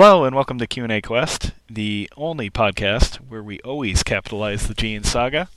[0.00, 4.94] Hello and welcome to Q&A Quest, the only podcast where we always capitalize the G
[4.94, 5.48] in Saga.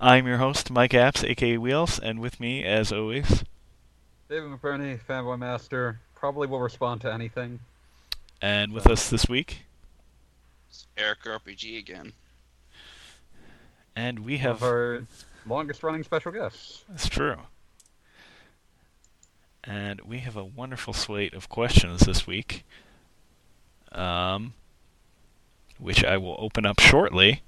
[0.00, 3.44] I'm your host, Mike Apps, aka Wheels, and with me, as always,
[4.28, 7.60] David McBurney, Fanboy Master, probably will respond to anything.
[8.42, 9.62] and with us this week,
[10.68, 12.14] It's Eric RPG again.
[13.94, 15.06] and we One have of our
[15.46, 16.82] longest running special guests.
[16.88, 17.36] That's true.
[19.62, 22.64] And we have a wonderful slate of questions this week,
[23.92, 24.54] um,
[25.78, 27.42] which I will open up shortly.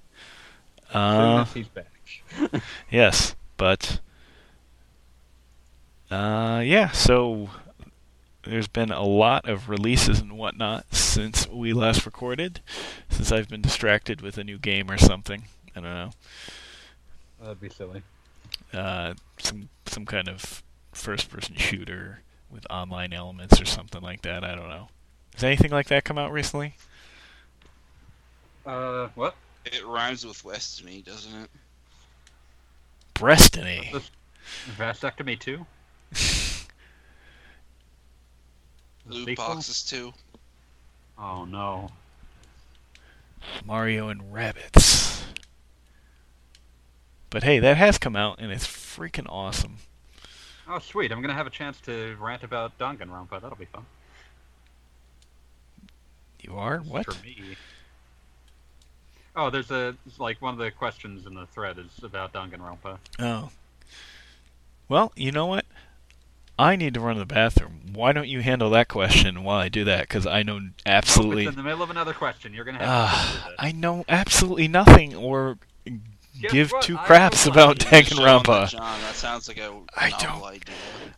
[0.93, 1.87] Uh, he's back.
[2.91, 4.01] yes, but
[6.11, 6.91] uh, yeah.
[6.91, 7.51] So
[8.45, 12.61] there's been a lot of releases and whatnot since we last recorded.
[13.09, 15.45] Since I've been distracted with a new game or something.
[15.77, 16.11] I don't know.
[17.41, 18.03] That'd be silly.
[18.73, 20.63] uh, some some kind of
[20.93, 24.45] first-person shooter with online elements or something like that.
[24.45, 24.89] I don't know.
[25.35, 26.75] Has anything like that come out recently?
[28.67, 29.35] Uh, what?
[29.65, 31.51] It rhymes with West me, doesn't it?
[33.15, 33.91] Brestiny.
[33.93, 34.11] This-
[34.77, 35.65] Vasectomy 2?
[39.07, 39.35] Loot Sequel?
[39.47, 40.13] boxes too.
[41.19, 41.91] Oh no.
[43.65, 45.23] Mario and Rabbids.
[47.31, 49.77] But hey, that has come out and it's freaking awesome.
[50.69, 53.41] Oh sweet, I'm gonna have a chance to rant about Danganronpa.
[53.41, 53.87] That'll be fun.
[56.43, 57.07] You are what?
[57.13, 57.57] For me.
[59.37, 62.99] Oh, there's a like one of the questions in the thread is about Danganronpa.
[63.19, 63.51] Oh.
[64.89, 65.65] Well, you know what?
[66.59, 67.81] I need to run to the bathroom.
[67.95, 70.03] Why don't you handle that question while I do that?
[70.03, 71.45] Because I know Nope, absolutely.
[71.47, 72.53] it's in the middle of another question.
[72.53, 73.57] You're gonna have to Ah, sit through this.
[73.61, 76.83] I know absolutely nothing or Guess give what?
[76.83, 78.09] two craps about plenty.
[78.09, 78.69] Just show 'em the Danganronpa.
[78.71, 80.61] John, that sounds like a I don't- idea.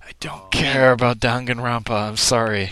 [0.04, 0.48] I don't Oh.
[0.50, 1.90] care about Danganronpa.
[2.08, 2.70] I'm sorry.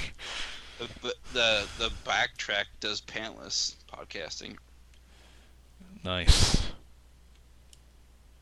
[1.02, 4.56] The, the the the backtrack does pantless podcasting.
[6.04, 6.70] Nice.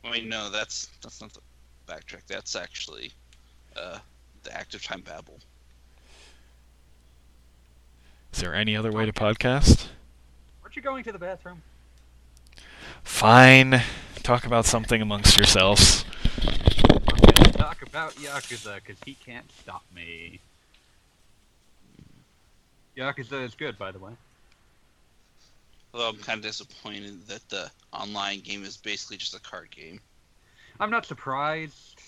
[0.05, 1.41] I mean, no, that's that's not the
[1.87, 2.23] backtrack.
[2.27, 3.13] That's actually
[3.77, 3.99] uh,
[4.43, 5.41] the active time babble.
[8.33, 9.89] Is there any other way to podcast?
[10.63, 11.63] Aren't you going to the bathroom?
[13.03, 13.83] Fine.
[14.23, 16.05] Talk about something amongst yourselves.
[16.41, 20.41] I'm gonna talk about Yakuza because he can't stop me.
[22.99, 24.13] Yakuza is good, by the way.
[25.95, 30.01] Although I'm kind of disappointed that the online game is basically just a card game.
[30.81, 32.01] I'm not surprised,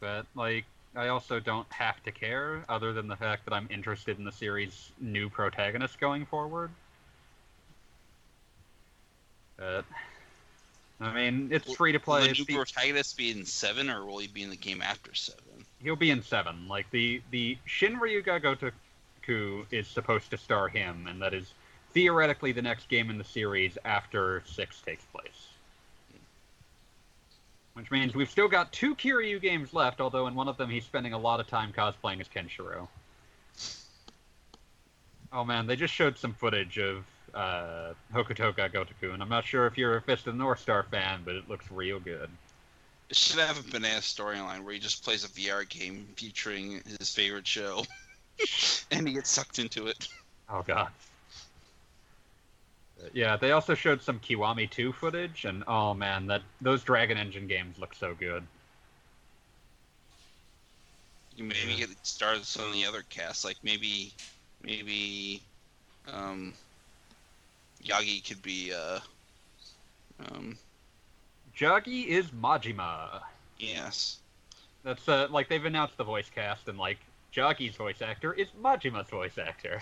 [0.00, 4.18] but like I also don't have to care, other than the fact that I'm interested
[4.18, 6.70] in the series' new protagonist going forward.
[9.56, 9.84] But
[11.00, 12.24] I mean, it's free to Will play.
[12.24, 14.82] the It's new the- protagonist be in seven, or will he be in the game
[14.82, 15.40] after seven?
[15.82, 16.66] he'll be in seven.
[16.68, 18.72] Like the the Shin Ryuga Gotoku
[19.28, 21.52] is supposed to star him, and that is
[21.92, 25.48] theoretically the next game in the series after six takes place.
[27.74, 30.84] Which means we've still got two Kiryu games left, although in one of them he's
[30.84, 32.88] spending a lot of time cosplaying as Kenshiro.
[35.32, 39.66] Oh man, they just showed some footage of uh, Hokutoga Gotoku, and I'm not sure
[39.66, 42.30] if you're a Fist of the North Star fan, but it looks real good.
[43.10, 47.12] It should have a banana storyline where he just plays a VR game featuring his
[47.12, 47.84] favorite show,
[48.90, 50.08] and he gets sucked into it.
[50.48, 50.88] Oh god.
[53.02, 57.18] Uh, Yeah, they also showed some Kiwami 2 footage, and oh man, that those Dragon
[57.18, 58.46] Engine games look so good.
[61.36, 64.12] You maybe get started some of the other casts, like maybe,
[64.62, 65.42] maybe,
[66.06, 66.54] um,
[67.84, 69.00] Yagi could be, uh,
[70.26, 70.56] um,
[71.56, 73.20] Jagi is Majima.
[73.58, 74.18] yes.
[74.84, 76.98] That's uh, like they've announced the voice cast, and like
[77.34, 79.80] Jagi's voice actor is Majima's voice actor.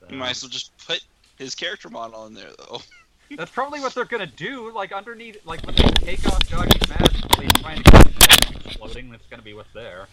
[0.00, 1.02] So, You might as well just put
[1.38, 2.80] his character model in there, though.
[3.36, 4.72] That's probably what they're gonna do.
[4.72, 8.26] Like underneath, like when they take off Jagi's mask, while he's trying to keep his
[8.26, 9.10] head exploding.
[9.10, 10.08] That's gonna be what's there.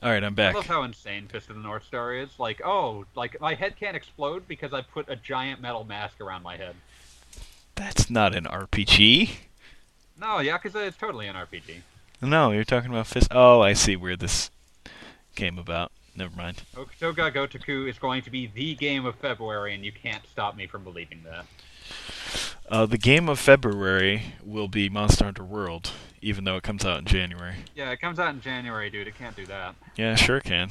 [0.00, 0.54] All right, I'm back.
[0.54, 2.28] I love how insane Fist of the North Star is.
[2.38, 6.44] Like, oh, like my head can't explode because I put a giant metal mask around
[6.44, 6.76] my head.
[7.74, 9.30] That's not an RPG.
[10.20, 11.82] No, Yakuza is totally an RPG.
[12.20, 13.28] No, you're talking about Fist.
[13.30, 14.50] Oh, I see where this
[15.36, 15.92] came about.
[16.16, 16.62] Never mind.
[16.74, 20.66] Hokutoga Gotoku is going to be the game of February, and you can't stop me
[20.66, 21.46] from believing that.
[22.68, 26.98] Uh, the game of February will be Monster Hunter World, even though it comes out
[26.98, 27.54] in January.
[27.76, 29.06] Yeah, it comes out in January, dude.
[29.06, 29.76] It can't do that.
[29.96, 30.70] Yeah, sure can.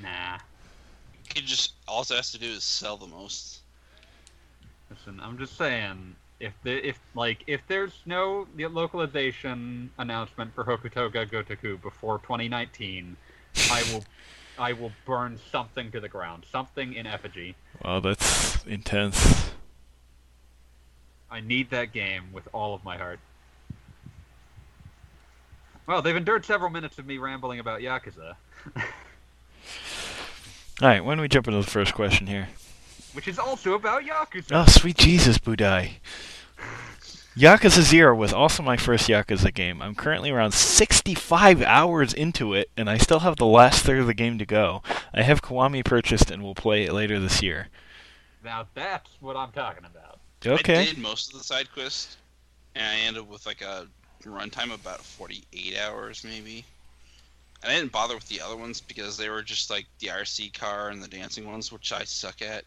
[0.00, 0.38] Nah.
[1.34, 3.60] He just all it has to do is sell the most.
[4.90, 11.30] Listen, I'm just saying, if the if like if there's no localization announcement for Hokutoga
[11.30, 13.16] Gotoku before 2019,
[13.70, 14.04] I will,
[14.58, 17.54] I will burn something to the ground, something in effigy.
[17.84, 19.52] Wow, that's intense.
[21.30, 23.20] I need that game with all of my heart.
[25.86, 28.34] Well, they've endured several minutes of me rambling about Yakuza,
[30.80, 32.48] All right, why don't we jump into the first question here?
[33.12, 34.52] which is also about Yakuza.
[34.52, 35.92] Oh, sweet Jesus, Budai.
[37.36, 39.80] Yakuza 0 was also my first Yakuza game.
[39.82, 44.06] I'm currently around 65 hours into it, and I still have the last third of
[44.06, 44.82] the game to go.
[45.14, 47.68] I have Kiwami purchased and will play it later this year.
[48.42, 50.20] Now that's what I'm talking about.
[50.44, 50.76] Okay.
[50.78, 50.84] I Okay.
[50.84, 52.18] did most of the side quests,
[52.74, 53.88] and I ended up with like a
[54.24, 56.66] runtime of about 48 hours maybe.
[57.62, 60.50] And I didn't bother with the other ones because they were just like the RC
[60.50, 62.64] car and the dancing ones, which I suck at.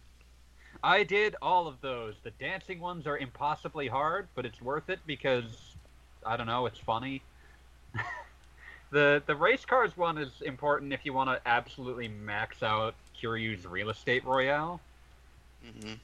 [0.85, 2.13] I did all of those.
[2.21, 5.75] The dancing ones are impossibly hard, but it's worth it because
[6.23, 7.23] I don't know, it's funny.
[8.91, 13.65] the the race cars one is important if you want to absolutely max out Kiryu's
[13.65, 14.79] real estate royale,
[15.63, 15.95] hmm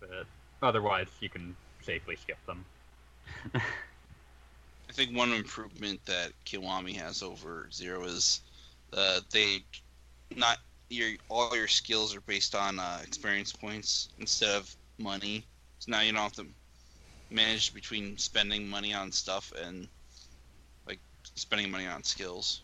[0.00, 0.26] but
[0.60, 2.64] otherwise you can safely skip them.
[3.54, 8.40] I think one improvement that Kiwami has over Zero is
[8.92, 9.60] uh, they
[10.34, 10.58] not
[10.90, 15.44] your all your skills are based on uh, experience points instead of money.
[15.78, 16.46] So now you don't have to
[17.30, 19.88] manage between spending money on stuff and
[20.86, 20.98] like
[21.36, 22.62] spending money on skills.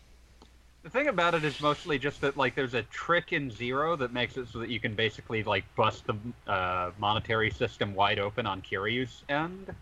[0.82, 4.12] The thing about it is mostly just that like there's a trick in Zero that
[4.12, 6.16] makes it so that you can basically like bust the
[6.50, 9.74] uh, monetary system wide open on Kiryu's end.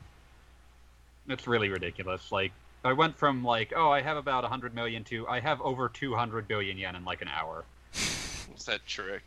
[1.28, 2.30] It's really ridiculous.
[2.30, 2.52] Like
[2.84, 6.46] I went from like oh I have about 100 million to I have over 200
[6.46, 7.64] billion yen in like an hour.
[8.48, 9.22] What's that trick?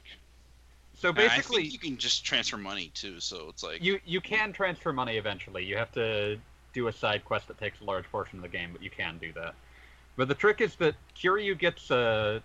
[0.99, 3.19] So basically think you can just transfer money too.
[3.19, 5.63] So it's like you you can transfer money eventually.
[5.63, 6.39] You have to
[6.73, 9.17] do a side quest that takes a large portion of the game, but you can
[9.19, 9.55] do that.
[10.15, 12.41] But the trick is that Kiryu gets a,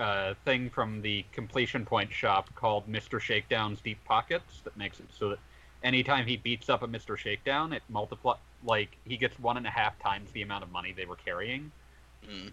[0.00, 3.20] a thing from the completion point shop called Mr.
[3.20, 5.38] Shakedown's Deep Pockets that makes it so that
[5.84, 7.16] anytime he beats up a Mr.
[7.16, 8.34] Shakedown, it multiply
[8.64, 11.70] like he gets one and a half times the amount of money they were carrying.
[12.28, 12.50] mm,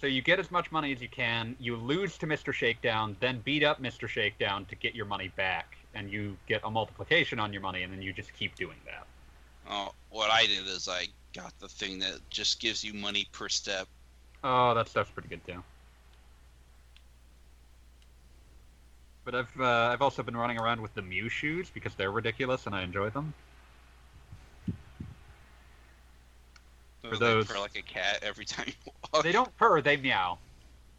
[0.00, 2.52] So you get as much money as you can, you lose to Mr.
[2.52, 4.06] Shakedown, then beat up Mr.
[4.06, 7.92] Shakedown to get your money back, and you get a multiplication on your money, and
[7.92, 9.06] then you just keep doing that.
[9.70, 13.48] oh, what I did is I got the thing that just gives you money per
[13.48, 13.88] step.
[14.44, 15.62] Oh, that stuff's pretty good too.
[19.24, 22.66] But I've uh, I've also been running around with the Mew shoes because they're ridiculous
[22.66, 23.34] and I enjoy them.
[27.08, 29.22] For they those- purr like a cat every time you walk.
[29.22, 30.38] They don't purr, they meow,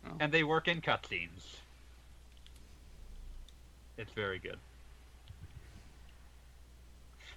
[0.05, 0.11] Oh.
[0.19, 1.55] and they work in cutscenes.
[3.97, 4.57] It's very good.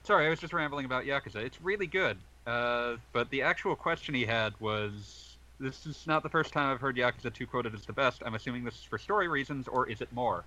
[0.05, 1.37] Sorry, I was just rambling about Yakuza.
[1.37, 2.17] It's really good.
[2.47, 6.81] Uh, but the actual question he had was this is not the first time I've
[6.81, 8.23] heard Yakuza 2 quoted as the best.
[8.25, 10.45] I'm assuming this is for story reasons, or is it more?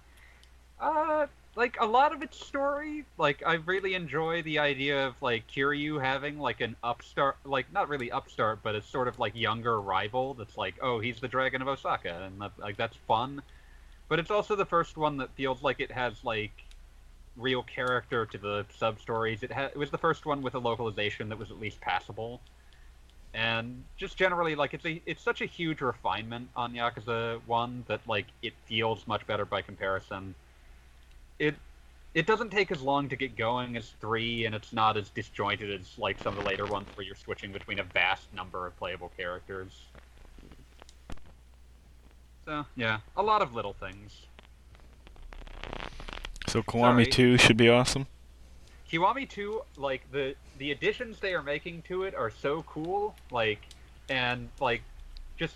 [0.84, 5.48] Uh, like, a lot of its story, like, I really enjoy the idea of, like,
[5.48, 9.80] Kiryu having, like, an upstart, like, not really upstart, but a sort of, like, younger
[9.80, 13.42] rival that's like, oh, he's the Dragon of Osaka, and, that, like, that's fun.
[14.10, 16.66] But it's also the first one that feels like it has, like,
[17.38, 19.44] real character to the sub stories.
[19.44, 22.42] It ha- it was the first one with a localization that was at least passable,
[23.34, 28.02] and just generally like it's a it's such a huge refinement on Yakuza One that
[28.08, 30.36] like it feels much better by comparison.
[31.44, 31.56] It
[32.14, 35.80] it doesn't take as long to get going as three, and it's not as disjointed
[35.80, 38.78] as like some of the later ones where you're switching between a vast number of
[38.78, 39.82] playable characters.
[42.46, 44.28] So yeah, a lot of little things.
[46.48, 47.06] So Kiwami Sorry.
[47.06, 48.06] 2 should be awesome.
[48.92, 53.62] Kiwami 2, like the the additions they are making to it are so cool, like
[54.08, 54.84] and like
[55.36, 55.56] just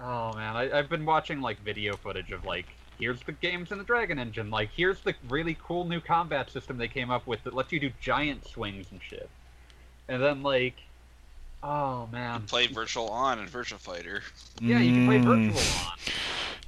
[0.00, 2.66] oh man, I, I've been watching like video footage of like
[2.98, 6.78] here's the games in the Dragon Engine, like here's the really cool new combat system
[6.78, 9.28] they came up with that lets you do giant swings and shit.
[10.08, 10.74] And then like
[11.62, 12.42] oh man.
[12.42, 14.22] Play Virtual On and Virtua Fighter.
[14.60, 15.98] Yeah, you can play virtual on.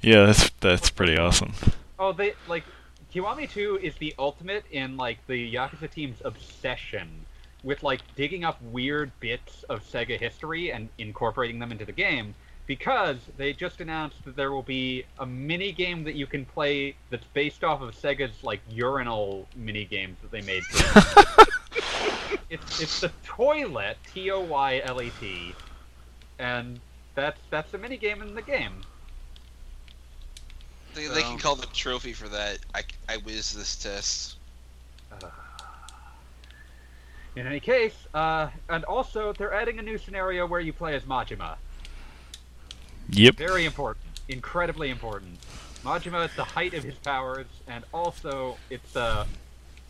[0.01, 1.53] Yeah, that's that's pretty awesome.
[1.99, 2.63] Oh, they like
[3.13, 7.09] Kiwami 2 is the ultimate in like the Yakuza team's obsession
[7.63, 12.35] with like digging up weird bits of Sega history and incorporating them into the game
[12.67, 16.95] because they just announced that there will be a mini game that you can play
[17.09, 20.63] that's based off of Sega's like urinal mini games that they made.
[22.49, 25.53] it's it's the toilet T O Y L E T,
[26.39, 26.79] and
[27.15, 28.81] that's that's the mini game in the game.
[30.93, 32.59] They, they So- can call the trophy for that.
[32.75, 34.35] I, I whiz this test.
[37.35, 41.03] In any case, uh, and also they're adding a new scenario where you play as
[41.03, 41.55] Majima.
[43.09, 43.35] Yep.
[43.35, 44.05] Very important.
[44.27, 45.39] Incredibly important.
[45.83, 49.25] Majima is the height of his powers, and also it's uh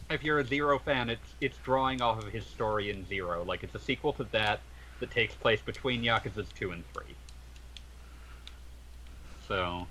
[0.09, 3.43] if you're a Zero fan, it's it's drawing off of his story in Zero.
[3.43, 4.59] Like it's a sequel to that
[4.99, 7.15] that takes place between Yakuza's two and three.
[9.47, 9.87] So,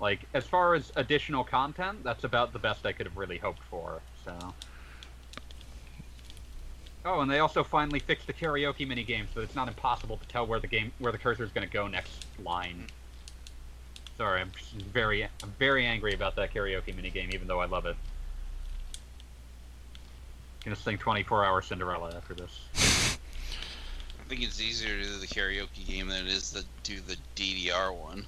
[0.00, 3.62] like as far as additional content, that's about the best I could have really hoped
[3.70, 4.00] for.
[4.24, 4.36] So.
[7.04, 10.46] Oh, and they also finally fixed the karaoke minigame, so it's not impossible to tell
[10.46, 12.86] where the game where the cursor is going to go next line.
[14.18, 14.52] Sorry, I'm
[14.92, 17.96] very I'm very angry about that karaoke minigame, even though I love it.
[20.60, 22.60] I'm Gonna sing 24 Hour Cinderella after this.
[22.74, 27.16] I think it's easier to do the karaoke game than it is to do the
[27.34, 28.26] DDR one.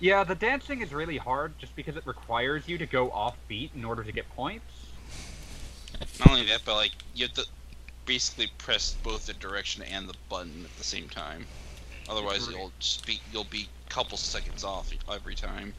[0.00, 3.70] Yeah, the dancing is really hard just because it requires you to go off beat
[3.74, 4.66] in order to get points.
[6.18, 7.46] Not only that, but like you have to
[8.06, 11.46] basically press both the direction and the button at the same time.
[12.08, 12.72] Otherwise, you'll
[13.06, 15.72] be you'll be a couple seconds off every time.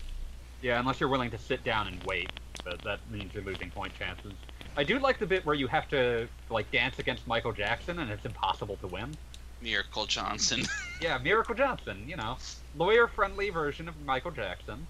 [0.62, 2.30] Yeah, unless you're willing to sit down and wait,
[2.64, 4.32] but that means you're losing point chances.
[4.76, 8.10] I do like the bit where you have to like dance against Michael Jackson and
[8.10, 9.16] it's impossible to win.
[9.62, 10.64] Miracle Johnson.
[11.02, 12.38] Yeah, Miracle Johnson, you know,
[12.78, 14.88] lawyer-friendly version of Michael Jackson.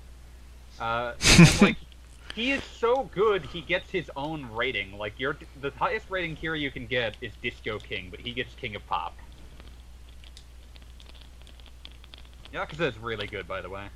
[0.80, 1.78] Uh, and, like
[2.36, 4.98] he is so good, he gets his own rating.
[4.98, 8.54] Like your the highest rating here you can get is Disco King, but he gets
[8.56, 9.16] King of Pop.
[12.54, 13.88] Yakuza is really good, by the way.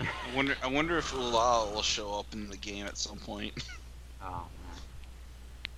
[0.00, 3.52] I wonder I wonder if Lala will show up in the game at some point.
[4.22, 4.26] Oh
[4.62, 4.82] man.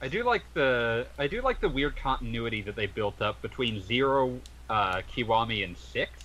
[0.01, 3.81] I do like the I do like the weird continuity that they built up between
[3.81, 6.25] Zero, uh, Kiwami, and Six,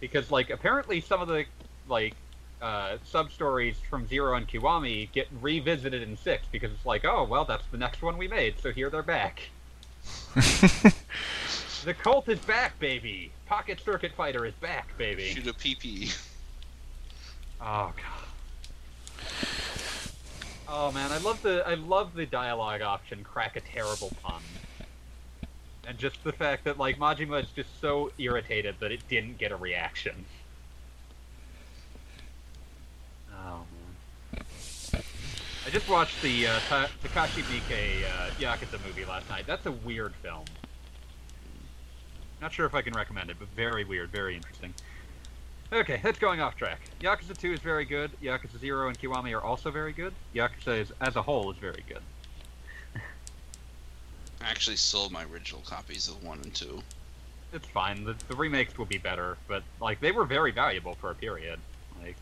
[0.00, 1.46] because like apparently some of the
[1.88, 2.14] like
[2.64, 7.24] uh, sub stories from Zero and Kiwami get revisited in Six because it's like oh
[7.24, 9.42] well that's the next one we made so here they're back.
[11.84, 13.30] The cult is back, baby.
[13.44, 15.24] Pocket Circuit Fighter is back, baby.
[15.24, 16.16] Shoot a PP.
[17.60, 18.24] Oh god.
[20.66, 23.22] Oh man, I love the I love the dialogue option.
[23.22, 24.40] Crack a terrible pun.
[25.86, 29.52] And just the fact that like Majima is just so irritated that it didn't get
[29.52, 30.24] a reaction.
[33.44, 33.60] Oh
[34.32, 34.44] man.
[35.66, 39.44] I just watched the uh, Ta- Takashi Miike uh, Yakuza movie last night.
[39.46, 40.44] That's a weird film.
[42.40, 44.74] Not sure if I can recommend it, but very weird, very interesting.
[45.72, 46.80] Okay, that's going off track.
[47.00, 48.10] Yakuza 2 is very good.
[48.22, 50.12] Yakuza 0 and Kiwami are also very good.
[50.34, 52.02] Yakuza is, as a whole is very good.
[54.42, 56.82] I actually sold my original copies of one and two.
[57.54, 58.04] It's fine.
[58.04, 61.58] The, the remakes will be better, but like they were very valuable for a period.
[62.02, 62.16] Like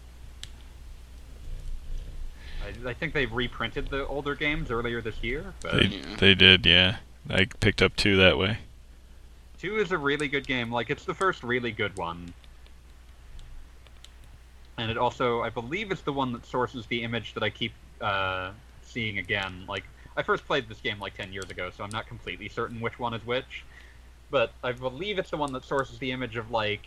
[2.65, 6.17] I, I think they reprinted the older games earlier this year, but They, Yeah.
[6.19, 6.99] they did, yeah.
[7.29, 8.59] I picked up two that way.
[9.59, 10.71] 2 is a really good game.
[10.73, 12.35] Like it's the first really good one.
[14.79, 17.73] And it also, I believe, it's the one that sources the image that I keep
[18.01, 18.51] uh,
[18.83, 19.65] seeing again.
[19.69, 19.85] Like
[20.17, 22.99] I first played this game like 10 years ago, so I'm not completely certain which
[22.99, 23.65] one is which.
[24.31, 26.87] But I believe it's the one that sources the image of like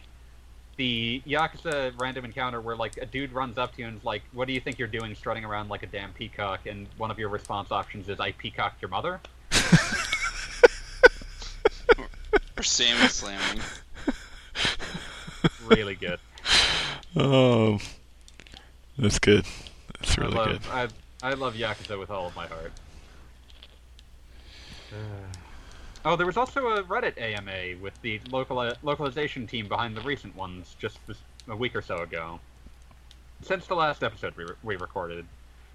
[0.77, 4.23] the Yakuza random encounter where like a dude runs up to you and is like,
[4.33, 7.19] "What do you think you're doing, strutting around like a damn peacock?" And one of
[7.19, 9.19] your response options is, "I peacocked your mother."
[12.57, 13.61] Or Sammy slamming.
[15.65, 16.19] Really good.
[17.15, 17.79] Oh,
[18.97, 19.45] that's good.
[19.99, 20.61] That's really I love, good.
[21.23, 22.71] I, I love Yakuza with all of my heart.
[26.07, 30.35] Oh, there was also a Reddit AMA with the local localization team behind the recent
[30.35, 30.99] ones just
[31.49, 32.39] a week or so ago.
[33.41, 35.25] Since the last episode we, re- we recorded,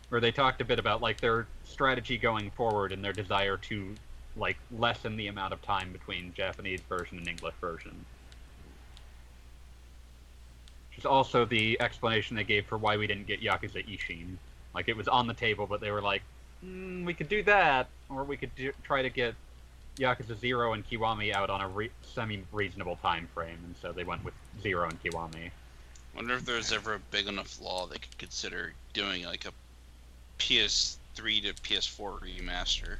[0.08, 3.92] where they talked a bit about like their strategy going forward and their desire to
[4.36, 8.04] like lessen the amount of time between Japanese version and English version.
[10.90, 14.36] Which is also the explanation they gave for why we didn't get Yakuza Ishin.
[14.76, 16.22] Like it was on the table, but they were like,
[16.64, 19.34] mm, we could do that, or we could do, try to get
[19.98, 24.24] Yakuza Zero and Kiwami out on a re- semi-reasonable time frame, and so they went
[24.24, 25.50] with Zero and Kiwami.
[26.14, 29.52] Wonder if there's ever a big enough law they could consider doing like a
[30.38, 32.96] PS3 to PS4 remaster.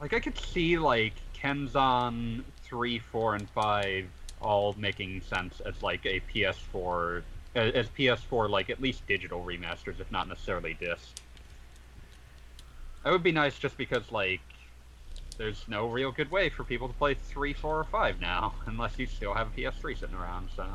[0.00, 4.06] Like I could see like Kenzan three, four, and five
[4.40, 7.22] all making sense as like a PS4
[7.54, 11.20] as as PS4 like at least digital remasters, if not necessarily disc.
[13.04, 14.40] That would be nice just because like
[15.38, 18.98] there's no real good way for people to play three, four, or five now, unless
[18.98, 20.50] you still have a PS3 sitting around.
[20.54, 20.66] So,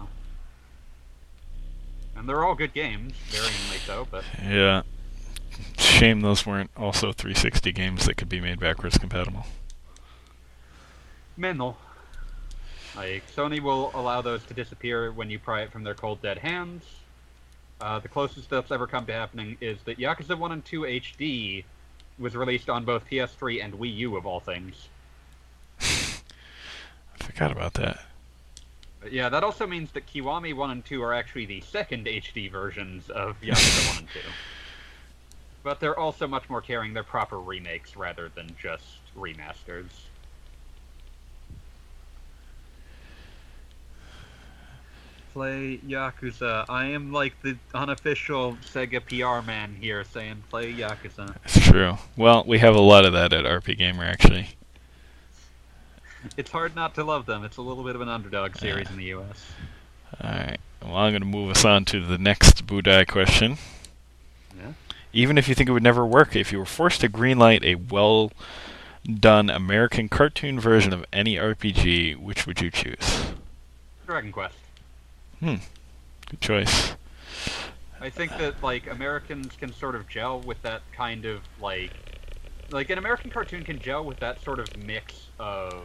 [2.15, 4.08] and they're all good games, varyingly so.
[4.10, 4.82] But Yeah.
[5.77, 9.46] Shame those weren't also 360 games that could be made backwards compatible.
[11.38, 11.77] Mental.
[12.96, 16.39] Like Sony will allow those to disappear when you pry it from their cold dead
[16.39, 16.84] hands.
[17.82, 21.63] Uh, the closest that's ever come to happening is that Yakuza 1 and 2 HD
[22.20, 24.88] was released on both PS3 and Wii U of all things.
[25.82, 28.00] I forgot about that.
[29.01, 32.50] But yeah, that also means that Kiwami 1 and 2 are actually the second HD
[32.50, 34.20] versions of Yakuza 1 and 2.
[35.63, 36.93] But they're also much more caring.
[36.93, 38.84] They're proper remakes rather than just
[39.17, 39.88] remasters.
[45.34, 46.66] Play Yakuza.
[46.70, 51.36] I am like the unofficial Sega PR man here saying play Yakuza.
[51.46, 51.98] It's true.
[52.16, 54.50] Well, we have a lot of that at RP Gamer, actually.
[56.38, 57.44] It's hard not to love them.
[57.44, 59.46] It's a little bit of an underdog series in the US.
[60.24, 60.62] Alright.
[60.82, 63.58] Well, I'm going to move us on to the next Budai question.
[64.58, 64.72] Yeah.
[65.12, 67.75] Even if you think it would never work, if you were forced to greenlight a
[67.75, 68.32] well
[69.06, 73.34] done American cartoon version of any RPG, which would you choose?
[74.06, 74.56] Dragon Quest.
[75.44, 75.56] Hmm.
[76.30, 76.96] Good choice.
[78.00, 81.92] I think that like Americans can sort of gel with that kind of like
[82.72, 85.84] like an American cartoon can gel with that sort of mix of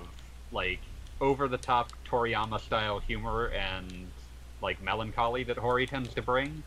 [0.53, 0.79] like
[1.21, 4.07] over the top Toriyama style humor and
[4.62, 6.62] like melancholy that Horii tends to bring.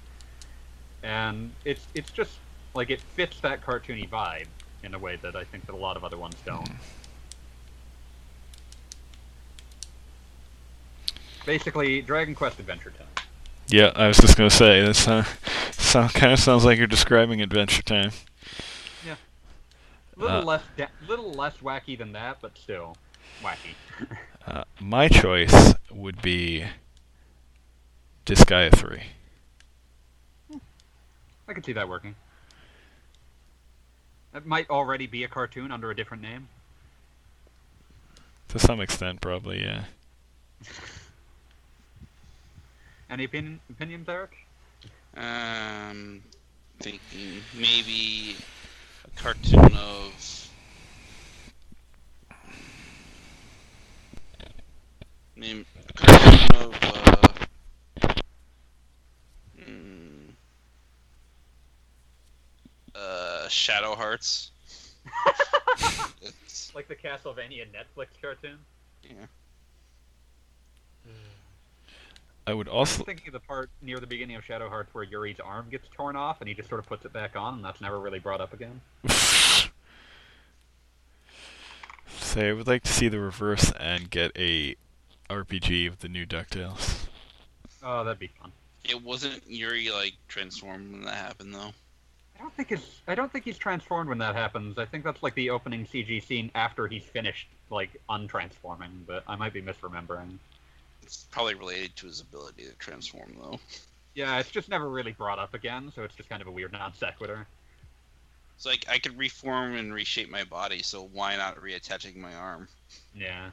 [1.01, 2.39] And it's it's just
[2.73, 4.47] like it fits that cartoony vibe
[4.83, 6.67] in a way that I think that a lot of other ones don't.
[6.67, 7.00] Hmm.
[11.45, 13.07] Basically, Dragon Quest Adventure Time.
[13.67, 15.23] Yeah, I was just going to say, this uh,
[15.71, 18.11] sound, kind of sounds like you're describing Adventure Time.
[19.05, 19.15] Yeah.
[20.17, 20.63] A little Uh, less,
[21.07, 22.97] little less wacky than that, but still
[23.41, 23.75] wacky.
[24.47, 26.65] Uh, my choice would be
[28.25, 29.03] Disgaea 3.
[31.47, 32.15] I could see that working.
[34.33, 36.47] It might already be a cartoon under a different name.
[38.47, 39.83] To some extent, probably, yeah.
[43.11, 44.31] Any opinion, opinions, Eric?
[45.17, 46.23] Um,
[46.79, 48.37] thinking maybe
[49.03, 50.49] a cartoon of.
[55.35, 56.73] Name a cartoon of.
[58.01, 58.13] Uh,
[59.59, 60.29] mm,
[62.95, 64.51] uh, Shadow Hearts.
[66.73, 68.57] Like the Castlevania Netflix cartoon?
[69.03, 69.25] yeah.
[72.51, 73.03] I would I'm also.
[73.03, 76.17] thinking of the part near the beginning of Shadow Hearts where Yuri's arm gets torn
[76.17, 78.41] off and he just sort of puts it back on, and that's never really brought
[78.41, 78.81] up again.
[82.19, 84.75] Say, I would like to see the reverse and get a
[85.29, 87.05] RPG of the new DuckTales.
[87.81, 88.51] Oh, that'd be fun.
[88.83, 91.71] It wasn't Yuri like transformed when that happened though.
[92.37, 92.99] I don't think it's.
[93.07, 94.77] I don't think he's transformed when that happens.
[94.77, 99.37] I think that's like the opening CG scene after he's finished like untransforming, but I
[99.37, 100.37] might be misremembering.
[101.11, 103.59] It's probably related to his ability to transform though.
[104.15, 106.71] Yeah, it's just never really brought up again, so it's just kind of a weird
[106.71, 107.45] non sequitur.
[108.55, 112.69] It's like I could reform and reshape my body, so why not reattaching my arm?
[113.13, 113.49] Yeah.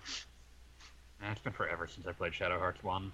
[1.32, 3.10] It's been forever since I played Shadow Hearts 1.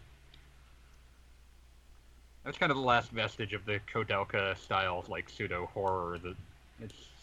[2.45, 6.37] That's kind of the last vestige of the Koudelka style, like pseudo horror that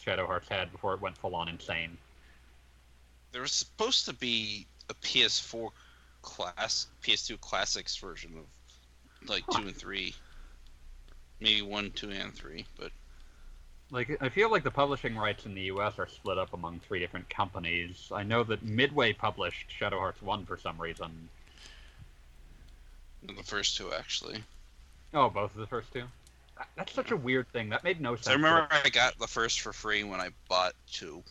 [0.00, 1.96] Shadow Hearts had before it went full on insane.
[3.30, 5.70] There was supposed to be a PS4
[6.22, 9.60] class, PS2 classics version of like Huh.
[9.60, 10.14] two and three,
[11.40, 12.66] maybe one, two, and three.
[12.78, 12.92] But
[13.90, 16.98] Like, I feel like the publishing rights in the US are split up among three
[16.98, 18.10] different companies.
[18.10, 21.28] I know that Midway published Shadow Hearts 1 for some reason.
[23.22, 24.42] the first two actually.
[25.14, 26.04] Oh, both of the first two?
[26.76, 27.68] That's such a weird thing.
[27.68, 28.28] That made no sense.
[28.28, 31.22] I remember I got the first for free when I bought two.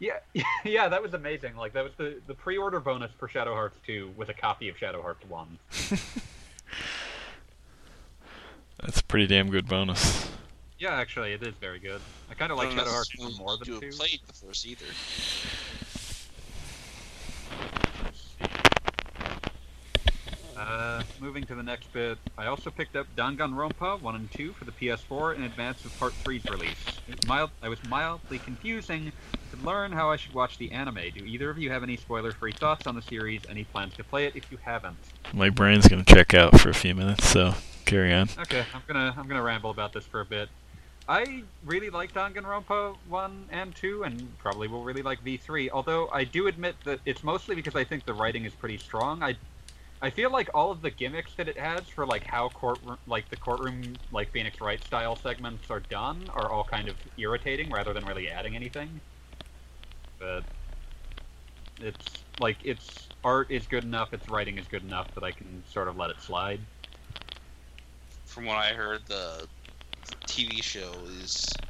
[0.00, 0.18] Yeah,
[0.64, 1.56] yeah, that was amazing.
[1.56, 4.76] Like that was the the pre-order bonus for Shadow Hearts 2 with a copy of
[4.78, 5.58] Shadow Hearts 1.
[8.80, 10.30] That's a pretty damn good bonus.
[10.78, 12.00] Yeah, actually, it is very good.
[12.30, 13.86] I kind of like I don't Shadow Hearts necessarily 1 more need than to 2.
[13.86, 14.86] have played the first either.
[20.58, 24.64] Uh, moving to the next bit, I also picked up Danganronpa 1 and 2 for
[24.64, 26.74] the PS4 in advance of Part 3's release.
[27.28, 29.12] Mild, I was mildly confusing
[29.52, 30.98] to learn how I should watch the anime.
[31.14, 33.42] Do either of you have any spoiler-free thoughts on the series?
[33.48, 34.96] Any plans to play it if you haven't?
[35.32, 38.28] My brain's gonna check out for a few minutes, so carry on.
[38.40, 40.48] Okay, I'm gonna I'm gonna ramble about this for a bit.
[41.08, 45.70] I really like Danganronpa 1 and 2, and probably will really like V3.
[45.70, 49.22] Although I do admit that it's mostly because I think the writing is pretty strong.
[49.22, 49.36] I
[50.00, 53.28] I feel like all of the gimmicks that it has for like how courtroom like
[53.30, 57.92] the courtroom like Phoenix Wright style segments are done are all kind of irritating rather
[57.92, 59.00] than really adding anything.
[60.20, 60.44] But
[61.80, 65.64] It's like its art is good enough, its writing is good enough that I can
[65.66, 66.60] sort of let it slide.
[68.26, 69.48] From what I heard, the
[70.26, 71.60] TV show is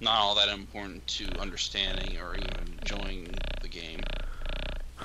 [0.00, 4.06] not all that important to understanding or even enjoying the game.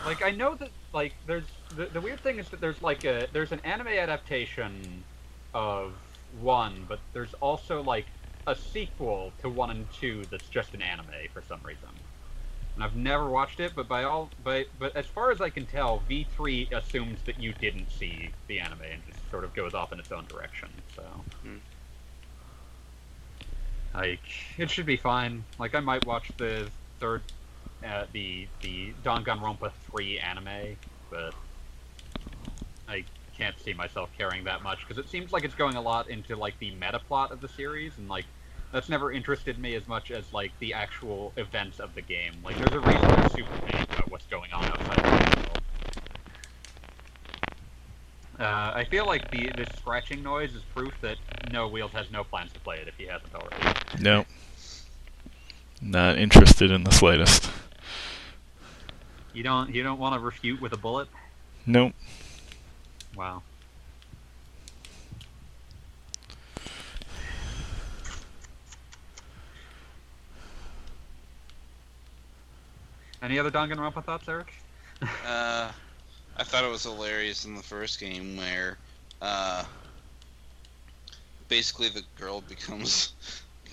[0.05, 3.27] Like I know that like there's the, the weird thing is that there's like a
[3.33, 5.05] there's an anime adaptation
[5.53, 8.13] of one, but there's also like
[8.47, 11.89] a sequel to one and two that's just an anime for some reason.
[12.75, 15.67] And I've never watched it, but by all but but as far as I can
[15.67, 19.73] tell, V three assumes that you didn't see the anime and just sort of goes
[19.73, 20.83] off in its own direction.
[20.87, 21.57] So Hmm.
[23.93, 24.21] like
[24.57, 25.45] it should be fine.
[25.59, 27.25] Like I might watch the third
[27.85, 30.77] uh, the the Danganronpa three anime,
[31.09, 31.35] but
[32.87, 33.03] I
[33.37, 36.35] can't see myself caring that much because it seems like it's going a lot into
[36.35, 38.25] like the meta plot of the series, and like
[38.71, 42.33] that's never interested me as much as like the actual events of the game.
[42.43, 45.61] Like there's a reason I'm super panicked about what's going on outside of the world.
[48.39, 51.17] Uh, I feel like the this scratching noise is proof that
[51.51, 53.79] No Wheels has no plans to play it if he hasn't already.
[53.99, 54.25] No.
[55.81, 57.49] Not interested in the slightest.
[59.33, 61.07] You don't you don't want to refute with a bullet?
[61.65, 61.93] Nope.
[63.17, 63.41] Wow.
[73.23, 74.53] Any other Danganronpa thoughts, Eric?
[75.01, 75.71] Uh,
[76.37, 78.77] I thought it was hilarious in the first game where,
[79.19, 79.63] uh,
[81.47, 83.13] basically the girl becomes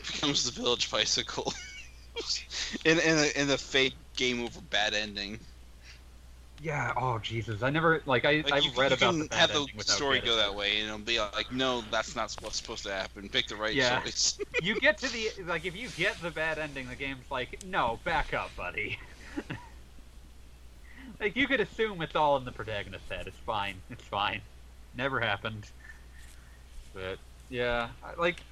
[0.07, 1.53] becomes the village bicycle
[2.85, 5.39] in in the, in the fake game over bad ending.
[6.65, 6.95] Yeah.
[6.97, 7.63] Oh Jesus!
[7.63, 10.21] I never like I Like I you, read you about can bad have the story
[10.21, 13.29] go that way, and it'll be like, no, that's not what's supposed to happen.
[13.29, 14.01] Pick the right Yeah.
[14.03, 14.39] choice.
[14.63, 18.01] You get to the like if you get the bad ending, the game's like, no,
[18.05, 18.99] back up, buddy.
[21.21, 23.27] like you could assume it's all in the protagonist's head.
[23.27, 23.83] It's fine.
[23.91, 24.41] It's fine.
[24.95, 25.71] Never happened.
[26.95, 27.19] But
[27.51, 28.43] yeah, like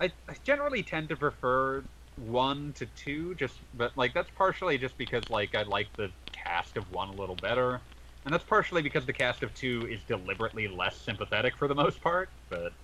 [0.00, 1.84] I, I generally tend to prefer
[2.16, 6.10] one to two, just but like that's partially just because like I like the
[6.44, 7.82] cast of one a little better,
[8.24, 12.00] and that's partially because the cast of two is deliberately less sympathetic for the most
[12.00, 12.30] part.
[12.48, 12.74] But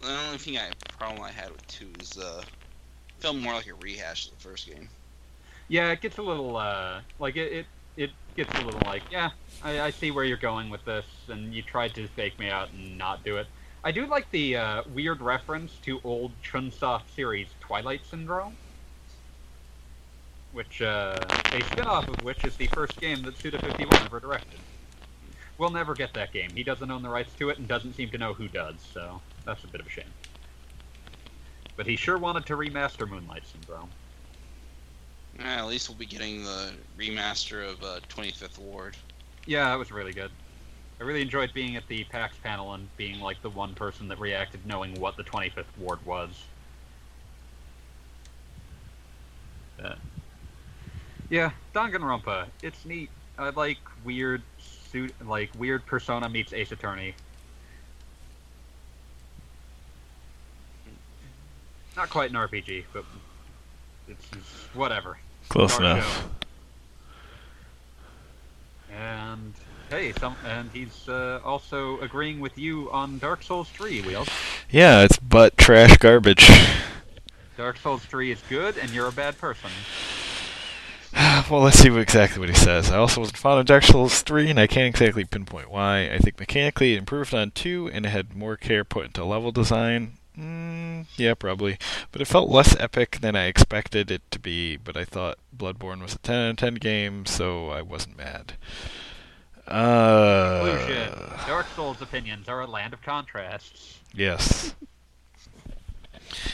[0.00, 2.44] The only thing I problem I had with two is uh,
[3.20, 4.90] felt more like a rehash of the first game.
[5.68, 9.30] Yeah, it gets a little uh like it it, it gets a little like yeah
[9.60, 12.70] I, I see where you're going with this and you tried to fake me out
[12.72, 13.48] and not do it.
[13.84, 18.58] I do like the uh, weird reference to old Chunsoft series Twilight Syndrome,
[20.52, 21.18] which uh,
[21.52, 24.58] a spin-off of which is the first game that Suda51 ever directed.
[25.58, 26.50] We'll never get that game.
[26.54, 29.20] He doesn't own the rights to it and doesn't seem to know who does, so
[29.44, 30.04] that's a bit of a shame.
[31.76, 33.90] But he sure wanted to remaster Moonlight Syndrome.
[35.38, 38.96] Eh, at least we'll be getting the remaster of uh, 25th Ward.
[39.46, 40.30] Yeah, it was really good.
[41.00, 44.18] I really enjoyed being at the PAX panel and being like the one person that
[44.20, 46.44] reacted knowing what the 25th ward was.
[49.82, 49.94] Uh,
[51.30, 52.46] yeah, Danganronpa.
[52.62, 53.08] It's neat.
[53.38, 57.14] I like weird suit, like weird Persona meets Ace Attorney.
[61.96, 63.04] Not quite an RPG, but
[64.08, 65.18] it's, it's whatever.
[65.48, 66.28] Close Dark enough.
[68.92, 69.54] And
[69.88, 74.28] hey, some and he's uh, also agreeing with you on Dark Souls 3, Wheels.
[74.70, 76.48] Yeah, it's butt trash garbage.
[77.56, 79.70] Dark Souls 3 is good, and you're a bad person.
[81.50, 82.90] well, let's see what, exactly what he says.
[82.90, 86.10] I also wasn't fond of Dark Souls 3, and I can't exactly pinpoint why.
[86.10, 89.50] I think mechanically it improved on 2, and it had more care put into level
[89.50, 90.12] design.
[90.38, 91.78] Mm, yeah, probably.
[92.12, 96.00] But it felt less epic than I expected it to be, but I thought Bloodborne
[96.00, 98.54] was a 10 out of 10 game, so I wasn't mad.
[99.66, 103.98] Uh, Conclusion: Dark Souls opinions are a land of contrasts.
[104.14, 104.74] Yes.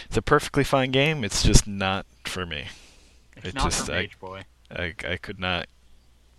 [0.07, 2.67] It's a perfectly fine game, it's just not for me.
[3.37, 4.43] It's It not just- for I- Mage Boy.
[4.71, 5.69] I, I could not.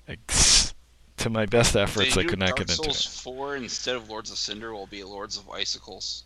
[0.07, 0.73] Ex-
[1.17, 2.85] to my best efforts, They I could not Dark get into it.
[2.85, 6.23] Dark Souls 4 instead of Lords of Cinder will be Lords of Icicles.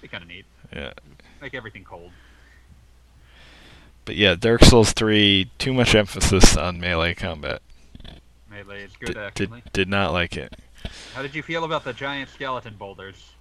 [0.00, 0.44] Be kind of neat.
[0.72, 0.92] Yeah.
[1.40, 2.12] Make everything cold.
[4.04, 7.60] But yeah, Dark Souls 3, too much emphasis on melee combat.
[8.50, 9.46] Melee is good, Did, actually.
[9.62, 10.54] did, did not like it.
[11.14, 13.32] How did you feel about the giant skeleton boulders?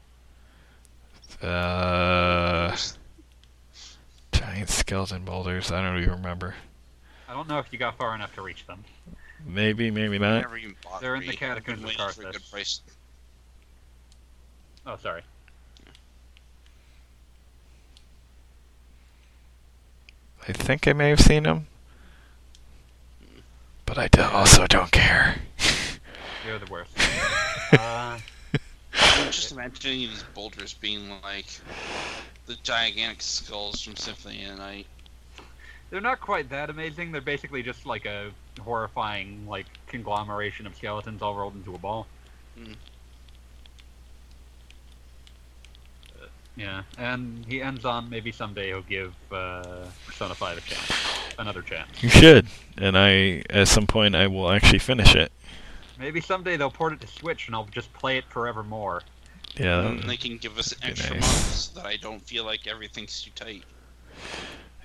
[1.41, 2.75] Uh,
[4.45, 6.55] giant skeleton boulders, I don't even remember.
[7.27, 8.83] I don't know if you got far enough to reach them.
[9.45, 10.41] Maybe, maybe not.
[10.41, 12.31] Never even They're in the catacombs of waiting for a Carthus.
[12.33, 12.81] good price.
[14.85, 15.21] Oh, sorry.
[20.47, 21.65] I think I may have seen them.
[23.85, 25.41] But but I do- also don't care.
[26.45, 26.91] You're the worst.
[27.73, 28.19] uh,
[28.93, 31.47] I'm just imagining these boulders being like
[32.45, 34.87] the gigantic skulls from Symphony of the Night.
[35.89, 37.11] they're not quite that amazing.
[37.11, 38.31] They're basically just like a
[38.61, 42.07] horrifying like conglomeration of skeletons all rolled into a ball.
[42.57, 42.67] Uh,
[46.55, 50.91] yeah, and he ends on maybe someday he'll give uh, Persona 5 a chance,
[51.39, 51.89] another chance.
[52.01, 55.31] You should, and I at some point I will actually finish it.
[55.97, 59.01] Maybe someday they'll port it to Switch and I'll just play it forevermore.
[59.57, 61.21] Yeah, And that- they can give us an extra nice.
[61.21, 63.63] month so that I don't feel like everything's too tight.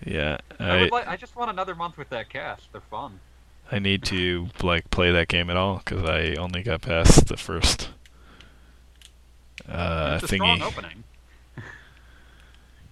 [0.07, 0.39] yeah.
[0.59, 2.71] I, I would like, I just want another month with that cast.
[2.73, 3.21] They're fun.
[3.73, 7.37] I need to like play that game at all because I only got past the
[7.37, 7.91] first
[9.69, 11.05] uh, it's a strong opening.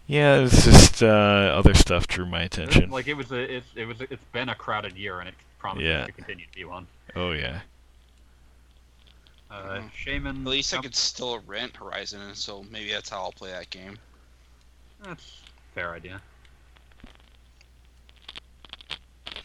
[0.07, 2.91] Yeah, it's just uh, other stuff drew my attention.
[2.91, 5.35] Like it was a, it's, it was, a, it's been a crowded year and it
[5.59, 6.07] promises Yeah.
[6.07, 6.87] to continue to be one.
[7.17, 7.61] Oh yeah.
[9.51, 9.93] Uh, Mhm.
[9.95, 10.43] Shaman.
[10.43, 13.71] At least I could still rent Horizon, and so maybe that's how I'll play that
[13.71, 13.99] game.
[15.01, 16.21] That's a fair idea.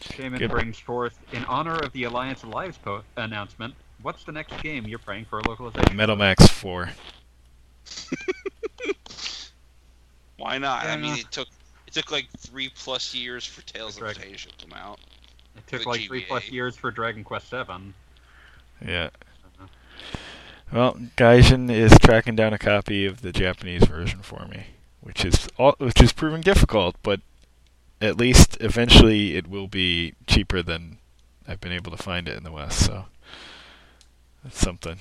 [0.00, 0.50] Shaman Good.
[0.50, 4.98] brings forth, in honor of the Alliance Alive's po- announcement, what's the next game you're
[4.98, 5.96] praying for localization?
[5.96, 6.90] Metal Max Four.
[10.36, 10.84] Why not?
[10.84, 11.48] I mean, it took
[11.86, 14.38] it took like three plus years for Tales That's of right.
[14.38, 15.00] To come out.
[15.56, 17.94] It took the like three plus years for Dragon Quest Seven.
[18.84, 19.10] Yeah.
[20.72, 24.66] Well, Gaijin is tracking down a copy of the Japanese version for me,
[25.00, 27.20] which is all, which is proving difficult, but
[28.00, 30.98] at least eventually it will be cheaper than
[31.46, 32.86] I've been able to find it in the West.
[32.86, 33.04] So
[34.42, 34.98] that's something.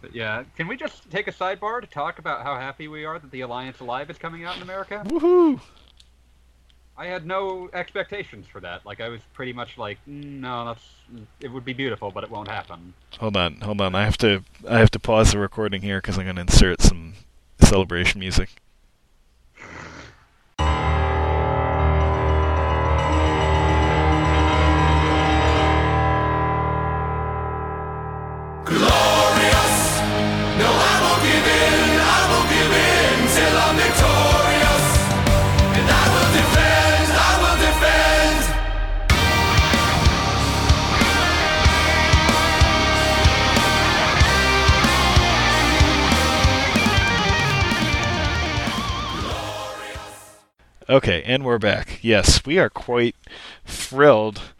[0.00, 3.18] But yeah, can we just take a sidebar to talk about how happy we are
[3.18, 5.02] that the Alliance Alive is coming out in America?
[5.06, 5.60] Woohoo!
[7.00, 8.84] I had no expectations for that.
[8.84, 10.84] Like I was pretty much like, "Mm, no, that's
[11.40, 12.92] it would be beautiful, but it won't happen.
[13.18, 13.94] Hold on, hold on.
[13.94, 16.82] I have to I have to pause the recording here because I'm going to insert
[16.82, 17.14] some
[17.58, 18.50] celebration music.
[51.00, 51.98] Okay, and we're back.
[52.02, 53.16] Yes, we are quite
[53.64, 54.52] thrilled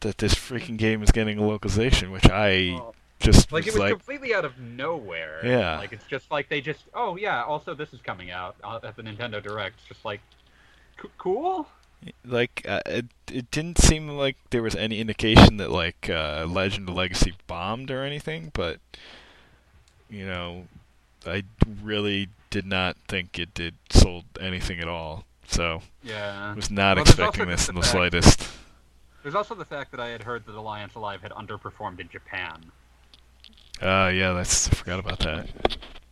[0.00, 2.80] that this freaking game is getting a localization, which I
[3.18, 5.44] just Like it was was like, completely out of nowhere.
[5.44, 5.76] Yeah.
[5.76, 7.44] Like it's just like they just oh yeah.
[7.44, 9.74] Also this is coming out uh, at the Nintendo Direct.
[9.80, 10.22] It's just like
[11.02, 11.68] c- cool.
[12.24, 16.88] like uh, it, it didn't seem like there was any indication that like uh, Legend
[16.88, 18.78] of Legacy bombed or anything, but
[20.08, 20.68] you know,
[21.26, 21.42] I
[21.82, 25.26] really did not think it did sold anything at all.
[25.48, 26.50] So Yeah.
[26.52, 28.48] I was not Well, expecting this in the slightest.
[29.22, 32.70] There's also the fact that I had heard that Alliance Alive had underperformed in Japan.
[33.82, 35.48] Uh, yeah, that's I forgot about that.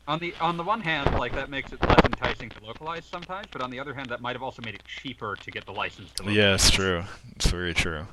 [0.06, 3.46] On the on the one hand, like that makes it less enticing to localize sometimes,
[3.50, 5.72] but on the other hand, that might have also made it cheaper to get the
[5.72, 6.36] license to localize.
[6.36, 7.04] Yeah, it's true.
[7.36, 8.06] It's very true.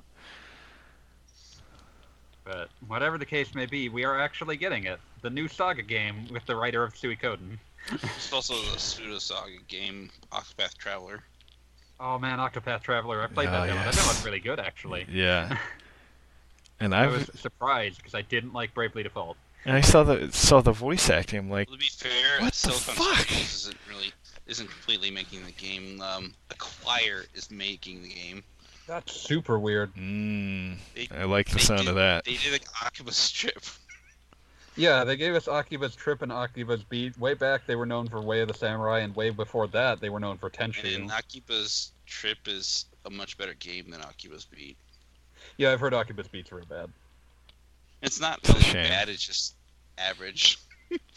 [2.46, 5.00] But whatever the case may be, we are actually getting it.
[5.22, 7.58] The new Saga game with the writer of Suikoden.
[7.90, 11.24] There's also the Pseudo Saga game, Octopath Traveler.
[12.00, 13.22] Oh man, Octopath Traveler.
[13.22, 13.76] I played Oh, that demo.
[13.80, 14.04] That yes.
[14.04, 15.06] demo's really good, actually.
[15.12, 15.58] Yeah.
[16.80, 19.38] And I I was surprised because I didn't like Bravely Default.
[19.66, 21.38] and I saw the saw the voice acting.
[21.38, 23.18] I'm like, To be fair, What the fuck?
[23.20, 24.12] Studios isn't really
[24.48, 26.02] isn't completely making the game.
[26.02, 28.44] Um, Acquire is making the game.
[28.88, 29.94] That's super weird.
[29.94, 32.26] mm, They, I like the sound did, of that.
[32.26, 33.64] They did like Akiba's Trip.
[34.76, 37.18] Yeah, they gave us Akiba's Trip and Akiba's Beat.
[37.20, 40.10] Way back, they were known for Way of the Samurai, and way before that, they
[40.10, 41.10] were known for And Tenchu.
[41.10, 44.78] Akiba's Trip is a much better game than Akiba's Beat.
[45.58, 46.90] Yeah, I've heard Akiba's Beat's real bad.
[48.02, 48.90] It's not It's a really shame.
[48.90, 49.10] bad.
[49.10, 49.56] It's just
[49.98, 50.58] average.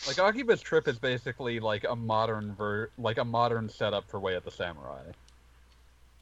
[0.06, 4.36] Like Akiba's Trip is basically like a modern ver, like a modern setup for Way
[4.36, 5.02] of the Samurai.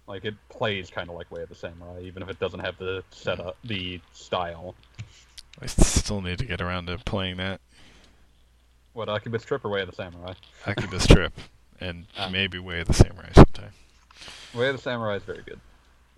[0.07, 2.79] Like it plays kind of like Way of the Samurai, even if it doesn't have
[2.79, 4.75] the setup, the style.
[5.61, 7.61] I still need to get around to playing that
[8.95, 10.35] What Akiba's Trip or Way of the Samurai?
[10.67, 11.33] Akiba's Trip,
[11.81, 12.29] and Ah.
[12.31, 13.71] maybe Way of the Samurai sometime.
[14.55, 15.61] Way of the Samurai is very good.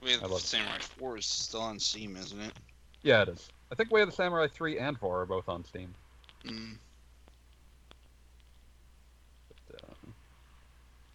[0.03, 0.44] Wait, I love it.
[0.44, 2.53] Samurai 4 is still on Steam, isn't it?
[3.03, 3.49] Yeah, it is.
[3.73, 5.94] I think Way of the Samurai 3 and 4 are both on Steam.
[6.44, 6.77] Mm.
[9.70, 10.11] But, uh,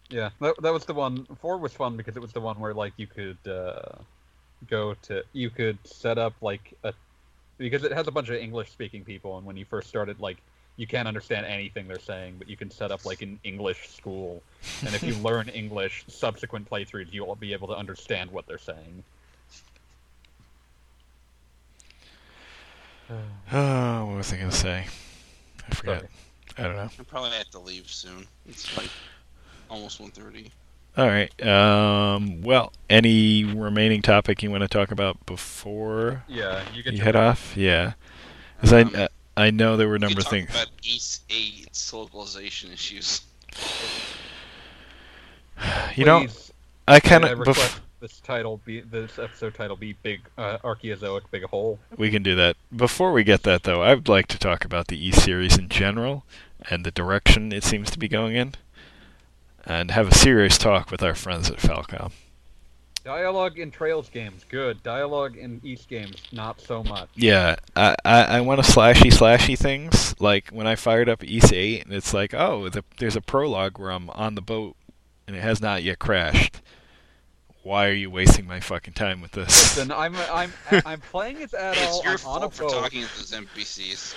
[0.08, 1.26] yeah, that, that was the one.
[1.40, 3.92] 4 was fun because it was the one where like you could uh,
[4.68, 6.92] go to you could set up like a
[7.60, 10.38] because it has a bunch of English speaking people, and when you first started, like
[10.76, 14.42] you can't understand anything they're saying, but you can set up like an English school,
[14.84, 19.04] and if you learn English, subsequent playthroughs you'll be able to understand what they're saying.
[23.52, 24.86] Oh, what was I gonna say?
[25.70, 26.00] I forgot.
[26.00, 26.08] Sorry.
[26.58, 26.90] I don't know.
[26.98, 28.26] I probably have to leave soon.
[28.46, 28.90] It's like
[29.68, 30.50] almost 1.30.
[30.96, 31.46] All right.
[31.46, 36.98] Um, well, any remaining topic you want to talk about before Yeah, you get you
[36.98, 37.56] your- head off?
[37.56, 37.92] Yeah,
[38.56, 40.50] because I Um, uh, I know there were a We number could of talk things.
[40.50, 43.22] about Ys 8's localization issues.
[45.94, 46.26] You know,
[46.88, 47.38] I may kind of.
[47.38, 51.78] request this title be this episode title be big uh, Archaeozoic big hole.
[51.98, 52.56] we can do that.
[52.74, 56.24] Before we get that, though, I'd like to talk about the E series in general
[56.70, 58.54] and the direction it seems to be going in,
[59.64, 62.12] and have a serious talk with our friends at Falcom.
[63.04, 64.82] Dialogue in Trails games, good.
[64.82, 67.08] Dialogue in Ys games, not so much.
[67.14, 70.14] Yeah, I, I, I want to slashy slashy things.
[70.20, 73.78] Like when I fired up Ys 8, and it's like, oh, the, there's a prologue
[73.78, 74.76] where I'm on the boat,
[75.26, 76.60] and it has not yet crashed.
[77.62, 79.76] Why are you wasting my fucking time with this?
[79.76, 80.52] Listen, I'm I'm
[80.86, 81.72] I'm playing as Adol.
[81.76, 82.72] it's your I'm on a fault for boat.
[82.72, 84.14] talking to those NPCs.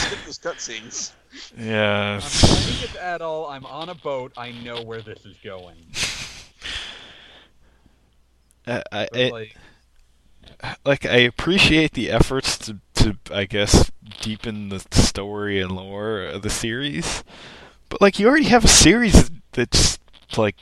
[0.00, 1.12] Skip those cutscenes.
[1.56, 2.14] yeah.
[2.14, 3.50] I'm playing as Adol.
[3.50, 4.32] I'm on a boat.
[4.38, 5.76] I know where this is going.
[8.68, 9.56] Uh, I, I, like,
[10.84, 16.42] like I appreciate the efforts to, to I guess deepen the story and lore of
[16.42, 17.22] the series,
[17.88, 20.00] but like you already have a series that's
[20.36, 20.56] like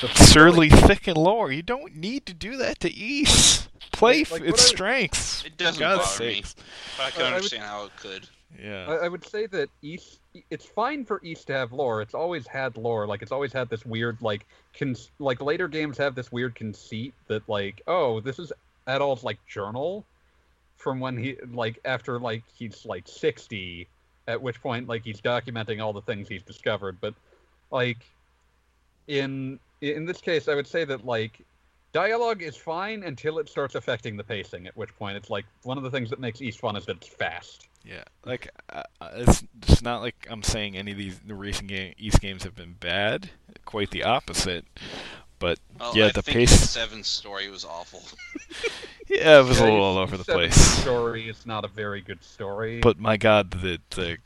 [0.00, 1.50] the absurdly thick and lore.
[1.52, 3.68] You don't need to do that to Ys.
[3.92, 5.44] Play Like, its I- strengths.
[5.44, 6.42] It doesn't God's bother me.
[6.96, 8.28] But I can Uh, I would- understand how it could.
[8.62, 8.86] Yeah.
[8.88, 10.18] I, I would say that Ys.
[10.50, 12.00] It's fine for Ys to have lore.
[12.00, 13.06] It's always had lore.
[13.06, 14.46] Like it's always had this weird like
[14.78, 18.52] con- like later games have this weird conceit that like oh this is
[18.86, 20.04] Adol's like journal
[20.76, 23.86] from when he like after like he's like sixty,
[24.28, 26.98] at which point like he's documenting all the things he's discovered.
[27.00, 27.14] But
[27.70, 27.98] like
[29.08, 31.40] in in this case, I would say that like
[31.92, 34.66] dialogue is fine until it starts affecting the pacing.
[34.66, 36.96] At which point it's like one of the things that makes Ys fun is that
[36.98, 37.68] it's fast.
[37.84, 41.68] Yeah, like uh, uh, it's it's not like I'm saying any of these the recent
[41.68, 43.30] game Ys games have been bad.
[43.64, 44.64] Quite the opposite.
[45.38, 46.60] But Well, yeah, I the think pace.
[46.60, 48.02] the seven story was awful.
[49.08, 50.54] Yeah, it was a little all over the it's a place.
[50.54, 52.80] Story, is not a very good story.
[52.80, 54.18] But my God, the the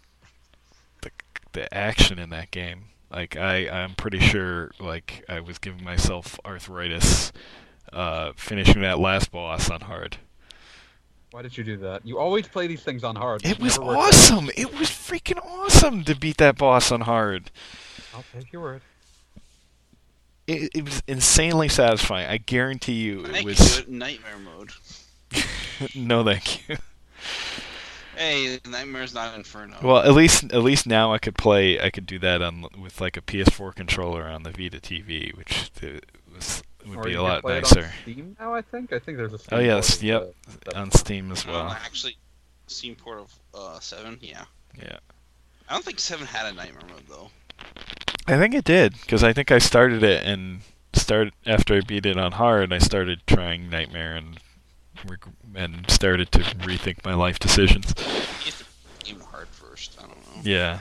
[1.02, 1.10] the
[1.52, 2.86] the action in that game.
[3.12, 7.32] Like I I'm pretty sure like I was giving myself arthritis
[7.92, 10.16] uh finishing that last boss on hard.
[11.30, 12.06] why did you do that?
[12.06, 13.44] You always play these things on hard.
[13.44, 13.98] It was never out.
[14.08, 14.50] awesome.
[14.56, 17.50] It was freaking awesome to beat that boss on hard.
[18.14, 18.82] I'll take your word.
[20.46, 22.28] It, it was insanely satisfying.
[22.28, 24.70] I guarantee you it can was do it nightmare mode.
[25.94, 26.76] no thank you.
[28.22, 29.76] Hey, Nightmare's not Inferno.
[29.82, 31.80] Well, at least at least now I could play.
[31.80, 35.72] I could do that on with like a PS4 controller on the Vita TV, which
[35.82, 35.98] uh,
[36.32, 38.62] was would Or be you a can lot play it nicer on Steam now, I
[38.62, 38.92] think.
[38.92, 41.70] I think there's a Steam Oh, yes, port yep, the- on Steam as Uh, well.
[41.70, 42.16] actually,
[42.68, 44.18] Steam port of uh, seven.
[44.20, 44.44] Yeah.
[44.80, 44.98] Yeah,
[45.68, 47.30] I don't think seven had a nightmare mode though.
[48.28, 50.60] I think it did because I think I started it and
[50.94, 52.72] started after I beat it on hard.
[52.72, 54.38] I started trying Nightmare and reg-
[55.54, 57.94] and started to rethink my life decisions.
[59.04, 59.98] You have hard first.
[59.98, 60.42] I don't know.
[60.42, 60.80] Yeah.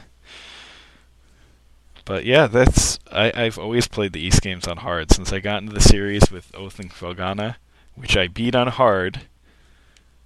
[2.06, 5.62] But yeah, that's I, I've always played the Ys games on hard since I got
[5.62, 7.56] into the series with Oath in Felghana,
[7.96, 9.22] which I beat on hard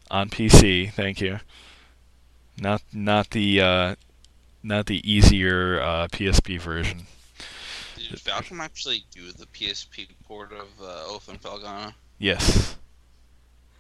[0.10, 0.92] on PC.
[0.92, 1.40] Thank you.
[2.58, 3.96] Not not the uh,
[4.64, 7.08] not the easier uh, PSP version.
[7.98, 11.94] Did Falcom actually do the PSP port of uh, Oath in Felghana?
[12.18, 12.78] Yes.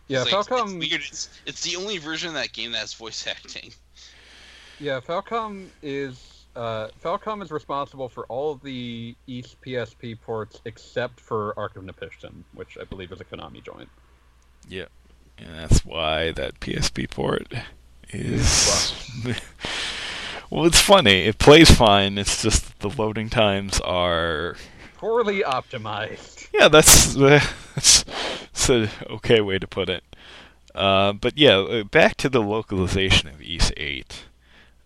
[0.07, 0.81] Yeah, It's like- Falcom.
[0.81, 1.01] It's weird.
[1.01, 3.71] It's, it's the only version of that game that has voice acting.
[4.79, 11.19] Yeah, Falcom is uh, Falcom is responsible for all of the Ys PSP ports except
[11.19, 13.89] for Ark of Napishtim, which I believe is a Konami joint.
[14.69, 14.89] Yep.
[15.37, 17.53] And that's why that PSP port
[18.09, 18.93] is.
[20.49, 21.23] well, it's funny.
[21.25, 22.17] It plays fine.
[22.17, 24.55] It's just the loading times are.
[24.95, 26.47] Poorly optimized.
[26.53, 27.13] Yeah, that's
[27.75, 28.05] that's,
[28.67, 30.03] that's an okay way to put it.
[30.73, 34.25] Uh, but yeah, uh, back to the localization of Ys Eight.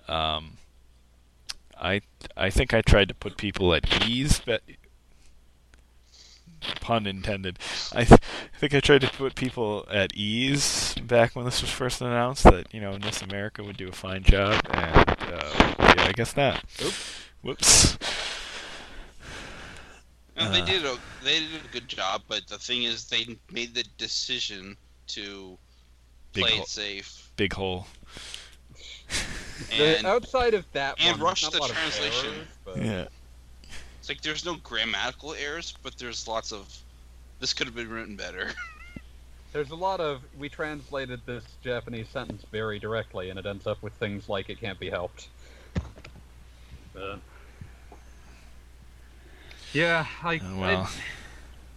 [0.07, 0.57] Um,
[1.79, 2.01] I
[2.35, 4.61] I think I tried to put people at ease, but
[6.81, 7.57] pun intended.
[7.93, 8.19] I, th-
[8.53, 12.43] I think I tried to put people at ease back when this was first announced
[12.43, 16.35] that you know NIS America would do a fine job, and uh, yeah, I guess
[16.35, 16.63] not.
[16.81, 17.21] Oops.
[17.41, 17.97] Whoops.
[20.39, 20.65] And they Uh.
[20.65, 24.77] did a they did a good job, but the thing is, they made the decision
[25.07, 25.57] to
[26.33, 26.63] Big play hole.
[26.63, 27.87] it safe Big hole.
[29.69, 32.33] The- and outside of that and one, rush not the a lot of translation.
[32.33, 33.07] errors, but- Yeah.
[33.99, 36.73] it's like there's no grammatical errors, but there's lots of
[37.39, 38.53] this could have been written better.
[39.51, 43.81] There's a lot of we translated this Japanese sentence very directly, and it ends up
[43.81, 45.27] with things like it can't be helped.
[46.93, 47.19] But
[49.73, 50.89] yeah, like Oh, well.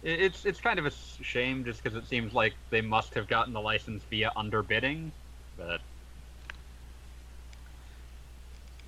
[0.03, 0.91] it, it's it's kind of a
[1.21, 5.11] shame just because it seems like they must have gotten the license via underbidding,
[5.57, 5.79] but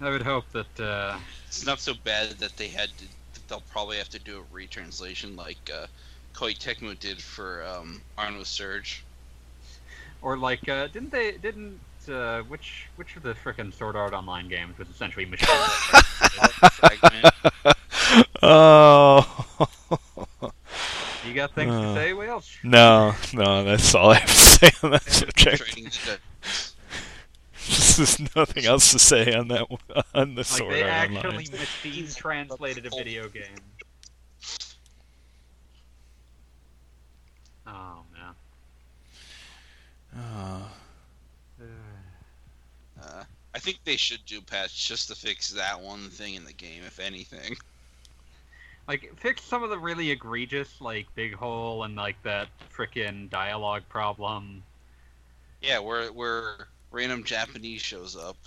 [0.01, 3.05] I would hope that uh, it's not so bad that they had to.
[3.33, 5.87] That they'll probably have to do a retranslation like uh,
[6.33, 9.01] Koei Tecmo did for um, Ar nosurge.
[10.21, 11.79] or like uh, didn't they didn't
[12.09, 15.49] uh, which which of the frickin' Sword Art Online games was essentially machine?
[18.15, 18.27] Fragment.
[18.43, 19.45] oh.
[21.27, 21.81] you got things Uh.
[21.81, 22.49] to say, Wales?
[22.63, 25.99] no, no, that's all I have to say on that subject.
[27.97, 29.79] There's nothing else to say on that one-
[30.13, 31.51] on the Like Sword they Art actually Online.
[31.51, 33.43] machine translated a video game.
[37.67, 38.35] Oh man.
[40.17, 40.71] Oh.
[43.01, 46.53] Uh, I think they should do patch just to fix that one thing in the
[46.53, 47.55] game, if anything.
[48.87, 53.83] Like fix some of the really egregious like big hole and like that frickin' dialogue
[53.89, 54.63] problem.
[55.61, 58.37] Yeah, where where random Japanese shows up.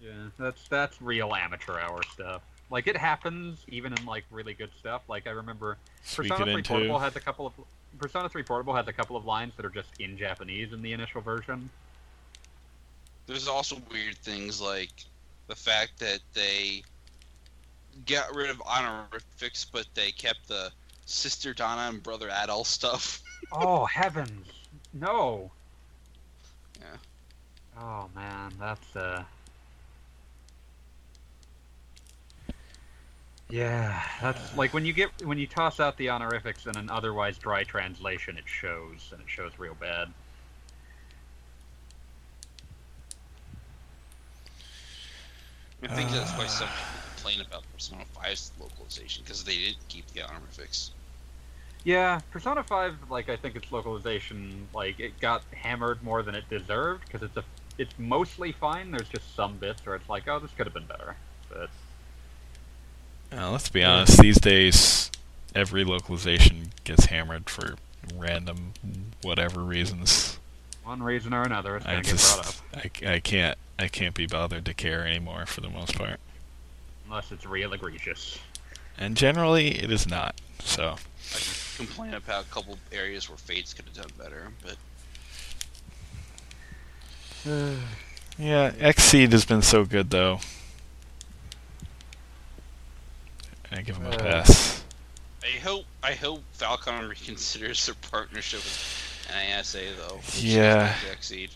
[0.00, 2.42] Yeah, that's that's real amateur hour stuff.
[2.70, 5.02] Like it happens even in like really good stuff.
[5.08, 6.62] Like I remember Speak Persona 3.
[6.62, 7.52] Portable has a couple of
[7.98, 10.92] Persona 3 Portable has a couple of lines that are just in Japanese in the
[10.92, 11.70] initial version.
[13.26, 14.90] There's also weird things like
[15.48, 16.82] the fact that they
[18.06, 20.70] got rid of honorifics, but they kept the
[21.06, 23.22] sister Dana and brother Adol stuff.
[23.52, 24.48] Oh heavens,
[24.92, 25.52] no!
[26.80, 27.80] Yeah.
[27.80, 29.22] Oh man, that's uh.
[33.48, 37.38] Yeah, that's like when you get when you toss out the honorifics in an otherwise
[37.38, 40.08] dry translation, it shows and it shows real bad.
[45.82, 50.06] I think that's why some people complain about Persona 5's localization because they didn't keep
[50.08, 50.90] the honorifics.
[51.84, 56.48] Yeah, Persona 5, like I think its localization, like it got hammered more than it
[56.50, 57.44] deserved because it's a
[57.78, 58.90] it's mostly fine.
[58.90, 61.14] There's just some bits where it's like, oh, this could have been better.
[61.48, 61.70] But
[63.32, 64.18] Uh, let's be honest.
[64.18, 65.12] These days,
[65.54, 67.76] every localization gets hammered for
[68.14, 68.72] random,
[69.22, 70.40] whatever reasons.
[70.82, 72.44] one reason or another, it's gonna get brought up.
[72.46, 76.18] just, I, I can't, I can't be bothered to care anymore for the most part.
[77.08, 78.38] Unless it's real egregious.
[78.98, 80.40] And generally, it is not.
[80.60, 80.96] So,
[81.34, 84.76] I can complain about a couple areas where Fates could have done better, but
[88.38, 90.40] yeah, Xseed has been so good though.
[93.70, 94.82] I give him a Uh, pass.
[95.42, 100.20] I hope I hope Falcom reconsiders their partnership with NISA though.
[100.34, 100.94] Yeah.
[101.12, 101.50] Xseed.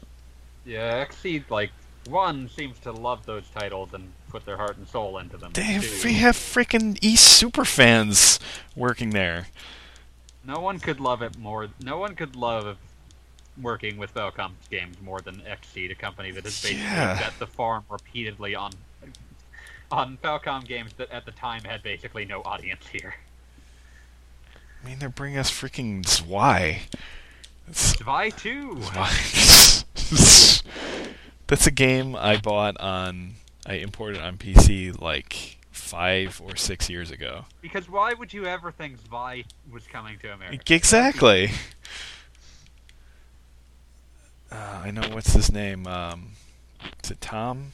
[0.64, 1.70] Yeah, Xseed, like,
[2.08, 5.52] one seems to love those titles and put their heart and soul into them.
[5.52, 8.40] They have, we have freaking Ys super fans
[8.74, 9.46] working there.
[10.44, 11.68] no one could love it more.
[11.80, 12.78] No one could love
[13.60, 17.18] working with Falcom games more than Xseed, a company that has basically Yeah.
[17.20, 18.72] bet the farm repeatedly on
[19.90, 23.14] on Falcom games that at the time had basically no audience here.
[24.82, 26.82] I mean, they're bringing us freaking Zwei.
[27.72, 28.80] Zwei 2!
[28.82, 30.62] Zwei.
[31.46, 33.34] That's a game I bought on.
[33.72, 37.46] I imported on PC like five or six years ago.
[37.62, 40.74] Because why would you ever think Zwei was coming to America?
[40.74, 41.50] Exactly.
[44.50, 45.86] Uh, I know what's his name.
[45.86, 46.32] Um,
[47.02, 47.72] is it Tom?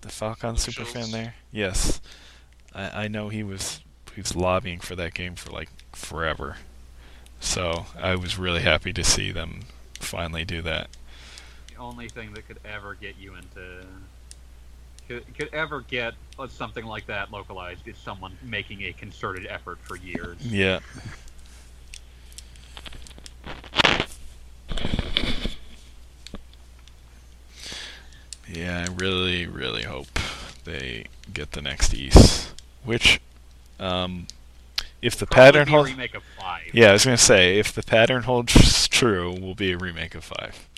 [0.00, 1.34] The Falcom super fan there.
[1.52, 2.00] Yes,
[2.74, 3.80] I, I know he was
[4.16, 6.56] he was lobbying for that game for like forever.
[7.38, 9.60] So I was really happy to see them
[10.00, 10.88] finally do that.
[11.68, 13.86] the only thing that could ever get you into
[15.08, 16.14] could, could ever get
[16.50, 20.36] something like that localized is someone making a concerted effort for years.
[20.40, 20.80] Yeah.
[28.48, 30.18] Yeah, I really, really hope
[30.64, 32.52] they get the next Ys.
[32.84, 33.20] Which,
[33.80, 34.26] um,
[35.02, 36.62] if the Probably pattern holds, remake of five.
[36.72, 40.24] yeah, I was gonna say if the pattern holds true, will be a remake of
[40.24, 40.68] five.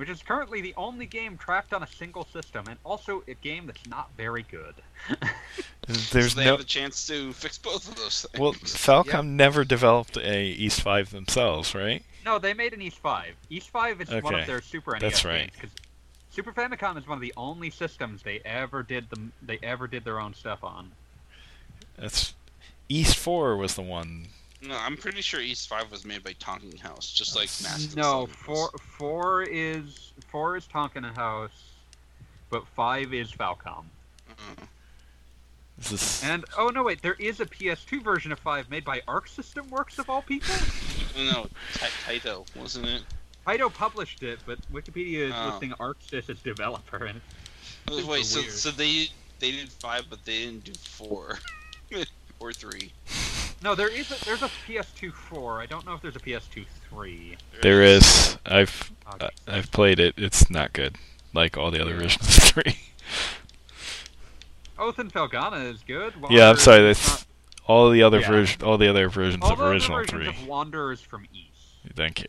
[0.00, 3.66] Which is currently the only game tracked on a single system, and also a game
[3.66, 4.74] that's not very good.
[5.86, 6.52] There's so they no.
[6.52, 8.40] have a chance to fix both of those things.
[8.40, 12.02] Well, Falcom never developed a Ys Five themselves, right?
[12.24, 13.34] no, they made an Ys Five.
[13.50, 15.50] Ys Five is one of their Super NES that's right.
[15.50, 15.60] games.
[15.60, 15.70] 'cause
[16.30, 19.34] Super Famicom is one of the only systems they ever did them.
[19.42, 20.92] They ever did their own stuff on.
[21.98, 22.32] That's
[22.88, 24.28] Ys Four was the one.
[24.62, 27.96] No, I'm pretty sure Ys Five was made by Tonkin House, just like Master.
[27.98, 31.72] No, four four is four is Tonkin House,
[32.50, 33.84] but five is Falcom.
[34.30, 34.64] Mm-hmm.
[35.78, 39.00] This is And oh no, wait, there is a PS2 version of five made by
[39.08, 40.54] Arc System Works of all people.
[41.16, 41.46] no,
[42.06, 43.02] Taito, wasn't it?
[43.46, 45.48] Taito published it, but Wikipedia is Oh.
[45.52, 47.20] listing ArcSys as developer, and
[47.88, 48.52] Oh, Wait, so weird.
[48.52, 49.08] so they
[49.38, 51.38] they did five, but they didn't do four
[52.40, 52.92] or three.
[53.62, 55.60] No, there is a, there's a PS2 four.
[55.60, 57.36] I don't know if there's a PS2 three.
[57.62, 58.38] there is.
[58.46, 59.26] I've Okay.
[59.26, 60.14] uh, I've played it.
[60.16, 60.96] It's not good,
[61.34, 62.78] like all the other versions of three.
[64.78, 66.14] Oath in Felghana is good.
[66.30, 66.82] Yeah, I'm sorry.
[66.82, 67.26] That's not-
[67.66, 68.28] all the other Yeah.
[68.28, 70.26] version, all the other versions all of the other original versions three.
[70.28, 71.92] of Wanderers from Ys.
[71.94, 72.28] Thank you.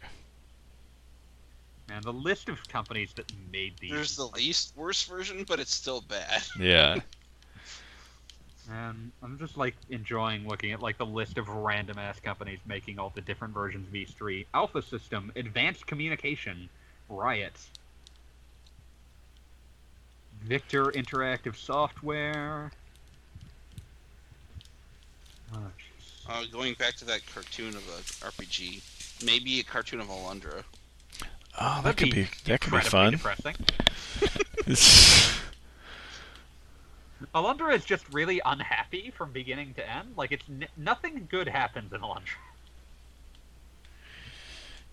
[1.89, 3.91] And the list of companies that made these.
[3.91, 6.43] There's the least worst version, but it's still bad.
[6.59, 6.97] Yeah.
[8.69, 12.99] And I'm just like enjoying looking at like the list of random ass companies making
[12.99, 14.45] all the different versions of Ys 3.
[14.53, 16.69] Alpha System, Advanced Communication,
[17.09, 17.53] Riot,
[20.43, 22.71] Victor Interactive Software.
[25.53, 25.59] Oh.
[26.29, 30.63] Uh, going back to that cartoon of a RPG, maybe a cartoon of Alundra.
[31.59, 34.77] Oh, that That'd could be that could be incredibly fun.
[37.33, 40.13] Alundra is just really unhappy from beginning to end.
[40.17, 42.37] Like it's n- nothing good happens in Alundra.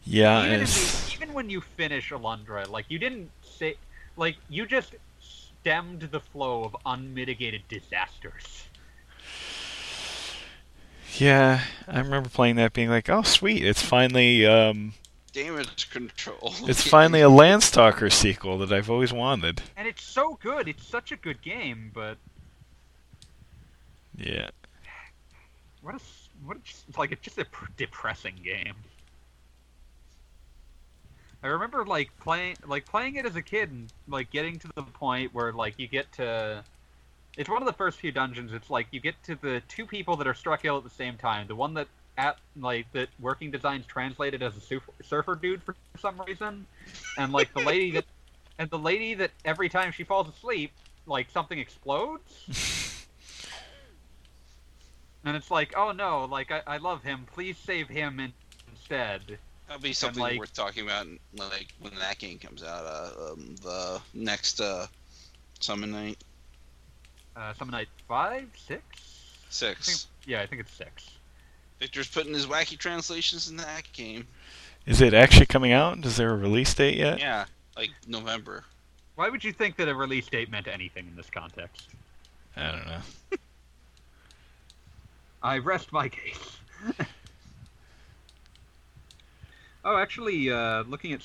[0.05, 3.77] yeah, even, it's, even when you finish Alundra, like you didn't say,
[4.17, 8.65] like you just stemmed the flow of unmitigated disasters.
[11.19, 11.63] yeah.
[11.87, 13.65] I remember playing that, being like, "Oh, sweet!
[13.65, 14.95] It's finally um,
[15.33, 16.55] Damage control.
[16.63, 20.69] it's finally a Landstalker sequel that I've always wanted." And it's so good.
[20.69, 22.17] It's such a good game, but
[24.17, 24.51] Yeah.
[25.83, 28.75] what a s- what a, s- like it's just a depressing game.
[31.43, 34.83] I remember like playing like playing it as a kid and like getting to the
[34.83, 36.65] point where like you get to
[37.37, 40.17] it's one of the first few dungeons it's like you get to the two people
[40.17, 41.87] that are struck ill at the same time the one that
[42.19, 46.67] at like that working designs translated as a surf- surfer dude for some reason.
[47.17, 48.05] And like the lady that
[48.59, 50.73] and the lady that every time she falls asleep
[51.07, 52.45] like something explodes.
[55.25, 57.27] And it's like oh no like i, I love him.
[57.35, 58.33] Please save him in-
[58.71, 59.39] instead.
[59.67, 61.07] That'll be something like- worth talking about,
[61.37, 62.87] like when that game comes out.
[62.87, 64.87] Uh, um, the next uh,
[65.61, 66.17] Summon Night.
[67.37, 68.49] Uh summon night five?
[68.57, 68.83] Six?
[69.51, 70.07] Six.
[70.27, 71.18] yeah i think it's six
[71.79, 74.27] Victor's putting his wacky translations in that game.
[74.87, 76.05] Is it actually coming out?
[76.05, 77.19] Is there a release date yet?
[77.21, 77.45] Yeah,
[77.77, 78.65] like November.
[79.17, 81.89] why would you think that a release date meant anything in this context
[82.57, 83.01] I don't know.
[85.43, 86.57] I rest my case.
[89.85, 91.23] oh, actually, uh, looking at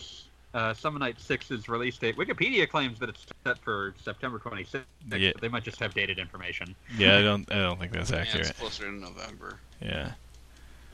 [0.54, 4.84] uh, Summon Night 6's release date, Wikipedia claims that it's set for September 26th,
[5.18, 5.32] Yeah.
[5.42, 6.76] they might just have dated information.
[6.98, 7.52] Yeah, I don't.
[7.52, 8.34] I don't think that's accurate.
[8.36, 8.60] Yeah, it's accurate.
[8.60, 9.58] closer to November.
[9.82, 10.12] Yeah.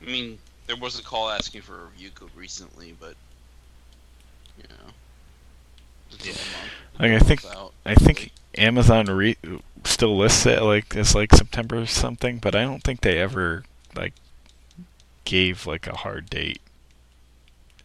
[0.02, 3.14] I mean, there was a call asking for a review code recently, but
[4.58, 4.92] you know,
[6.24, 6.32] Yeah.
[6.32, 7.02] a.
[7.02, 7.44] Like, I think.
[7.46, 8.32] Out, I think hopefully.
[8.58, 9.36] Amazon re-
[9.84, 13.64] still lists it like as like September or something, but I don't think they ever
[13.94, 14.12] like
[15.24, 16.60] gave like a hard date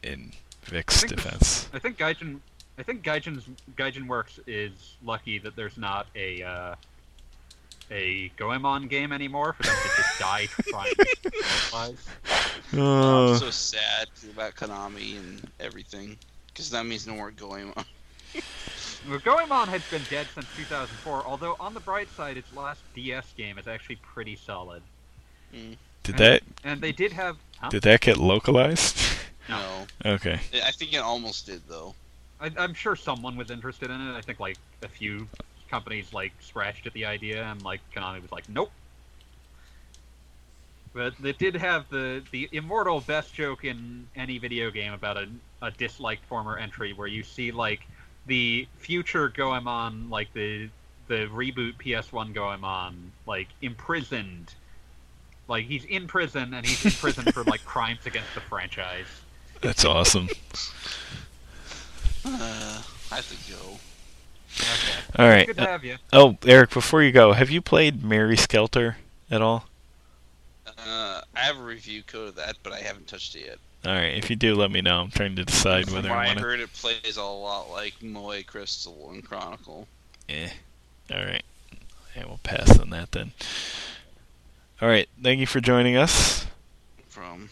[0.04, 0.32] in
[0.64, 1.70] Vic's I think- defense.
[1.74, 2.40] I think Gaijin,
[2.78, 3.46] I think Gaijin's
[3.78, 6.76] Gaijin Works is lucky that there's not a uh,
[7.92, 11.06] a Goemon game anymore for them to just die trying to
[11.72, 12.06] localize.
[12.74, 12.80] Oh,
[13.30, 16.18] Uh, I'm so sad about Konami and everything,
[16.48, 17.74] because that means no more Goemon.
[17.78, 17.86] on.
[19.08, 23.34] Well, Goemon has been dead since 2004, although on the bright side, its last DS
[23.38, 24.82] game is actually pretty solid.
[26.02, 27.38] did that And they did have.
[27.60, 27.70] Huh?
[27.70, 28.98] did that get localized?
[29.48, 30.40] No, okay.
[30.64, 31.94] I think it almost did though.
[32.42, 34.18] I, I'm sure someone was interested in it.
[34.18, 35.28] I think like a few
[35.70, 38.72] companies like scratched at the idea, and like Konami was like, nope.
[40.94, 45.28] But they did have the the immortal best joke in any video game about a,
[45.62, 47.86] a disliked former entry, where you see like
[48.26, 50.70] the future Goemon, like the
[51.08, 54.54] the reboot PS1 Goemon, like imprisoned.
[55.48, 59.06] Like he's in prison, and he's in prison for like crimes against the franchise.
[59.62, 60.30] That's awesome.
[62.24, 63.78] Uh, I have to go.
[64.60, 65.00] Okay.
[65.18, 65.48] All right.
[65.48, 65.98] Good to have you.
[66.14, 68.98] Oh, Eric, before you go, have you played Mary Skelter
[69.30, 69.66] at all?
[70.66, 73.58] Uh, I have a review code of that, but I haven't touched it yet.
[73.86, 74.18] All right.
[74.18, 75.02] If you do, let me know.
[75.02, 76.46] I'm trying to decide From whether what I I want to.
[76.46, 79.88] I heard, it plays a lot like Moe Crystal and Chronicle.
[80.30, 80.50] Eh.
[81.14, 81.44] All right.
[82.16, 83.32] Yeah, we'll pass on that then.
[84.82, 85.08] All right.
[85.22, 86.46] Thank you for joining us.
[87.08, 87.50] From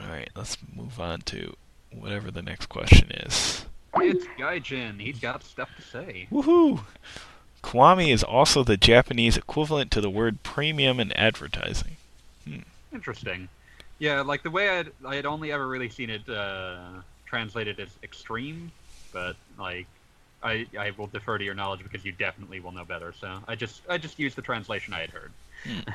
[0.00, 0.30] All right.
[0.34, 1.56] Let's move on to
[1.98, 3.64] whatever the next question is.
[3.96, 5.00] It's Gaijin.
[5.00, 6.28] He's got stuff to say.
[6.30, 6.80] Woohoo!
[7.62, 11.96] Kiwami is also the Japanese equivalent to the word premium in advertising.
[12.92, 13.48] Interesting.
[13.98, 16.78] Yeah, like the way I'd I had only ever really seen it uh,
[17.24, 18.70] translated as extreme,
[19.12, 19.86] but like
[20.42, 23.12] I I will defer to your knowledge because you definitely will know better.
[23.18, 25.32] So I just I just used the translation I had heard.
[25.64, 25.90] Hmm.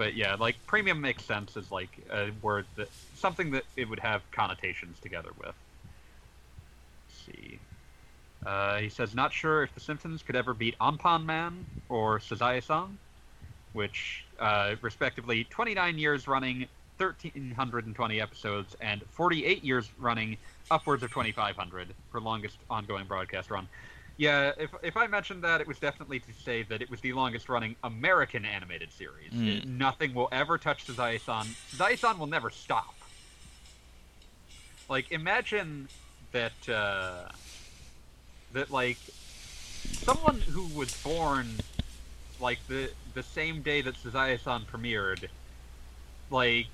[0.00, 4.00] But yeah, like premium makes sense as like a word that something that it would
[4.00, 5.54] have connotations together with.
[7.04, 7.58] Let's see.
[8.46, 12.96] Uh, he says, not sure if The Simpsons could ever beat Anpanman or Sazae-san,
[13.74, 16.60] which, uh, respectively, 29 years running,
[16.96, 20.38] 1,320 episodes, and 48 years running,
[20.70, 23.68] upwards of 2,500 for longest ongoing broadcast run.
[24.20, 27.14] Yeah, if, if I mentioned that, it was definitely to say that it was the
[27.14, 29.32] longest running American animated series.
[29.32, 29.64] Mm.
[29.64, 31.46] Nothing will ever touch Sazae-san.
[31.74, 32.94] Sazae-san will never stop.
[34.90, 35.88] Like, imagine
[36.32, 37.30] that, uh,
[38.52, 38.98] that, like,
[40.02, 41.54] someone who was born,
[42.38, 45.28] like, the, the same day that Sazae-san premiered,
[46.28, 46.66] like,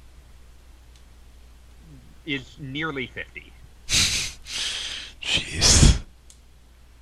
[2.26, 3.52] is nearly 50.
[5.22, 5.85] Jeez.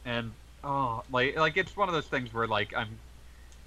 [0.05, 0.33] And
[0.63, 2.89] oh like like it's one of those things where like i'm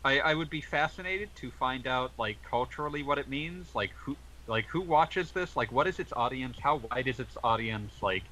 [0.06, 4.16] i i would be fascinated to find out like culturally what it means like who
[4.48, 8.24] like who watches this like what is its audience how wide is its audience like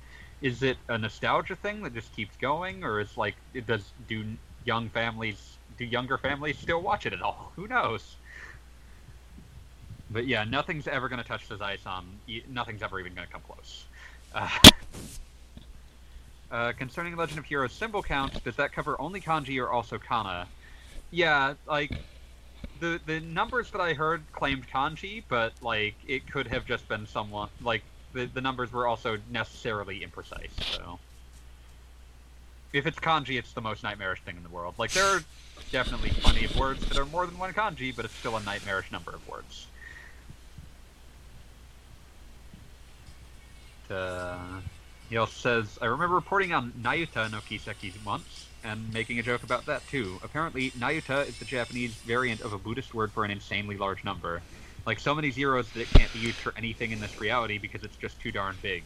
[0.42, 4.24] is it a nostalgia thing that just keeps going or is like it does do
[4.64, 7.52] young families do younger families still watch it at all?
[7.56, 8.16] Who knows?
[10.10, 12.04] But yeah nothing's ever going to touch Sazae-san.
[12.28, 13.86] Y- nothing's ever even going to come close.
[14.34, 14.48] uh,
[16.52, 20.48] uh, concerning Legend of Heroes symbol count, does that cover only kanji or also kana?
[21.12, 21.92] Yeah, like
[22.80, 27.08] the the numbers that I heard claimed kanji, but like it could have just been
[27.08, 27.84] someone like
[28.14, 30.52] the the numbers were also necessarily imprecise.
[30.74, 31.00] So
[32.74, 34.76] if it's kanji, it's the most nightmarish thing in the world.
[34.78, 35.24] Like there are
[35.72, 38.92] definitely plenty of words that are more than one kanji, but it's still a nightmarish
[38.92, 39.68] number of words.
[43.90, 44.38] Uh,
[45.16, 49.44] he also says, I remember reporting on Nayuta no Kiseki once, and making a joke
[49.44, 50.20] about that too.
[50.22, 54.42] Apparently, Nayuta is the Japanese variant of a Buddhist word for an insanely large number.
[54.86, 57.86] Like so many zeros that it can't be used for anything in this reality because
[57.86, 58.84] it's just too darn big.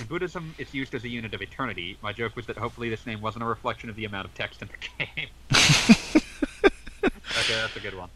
[0.00, 1.96] In Buddhism, it's used as a unit of eternity.
[2.02, 4.62] My joke was that hopefully this name wasn't a reflection of the amount of text
[4.62, 5.28] in the game.
[7.04, 8.10] okay, that's a good one.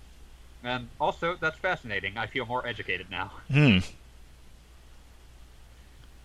[0.65, 2.19] And also, that's fascinating.
[2.19, 3.31] I feel more educated now.
[3.53, 3.79] Hmm.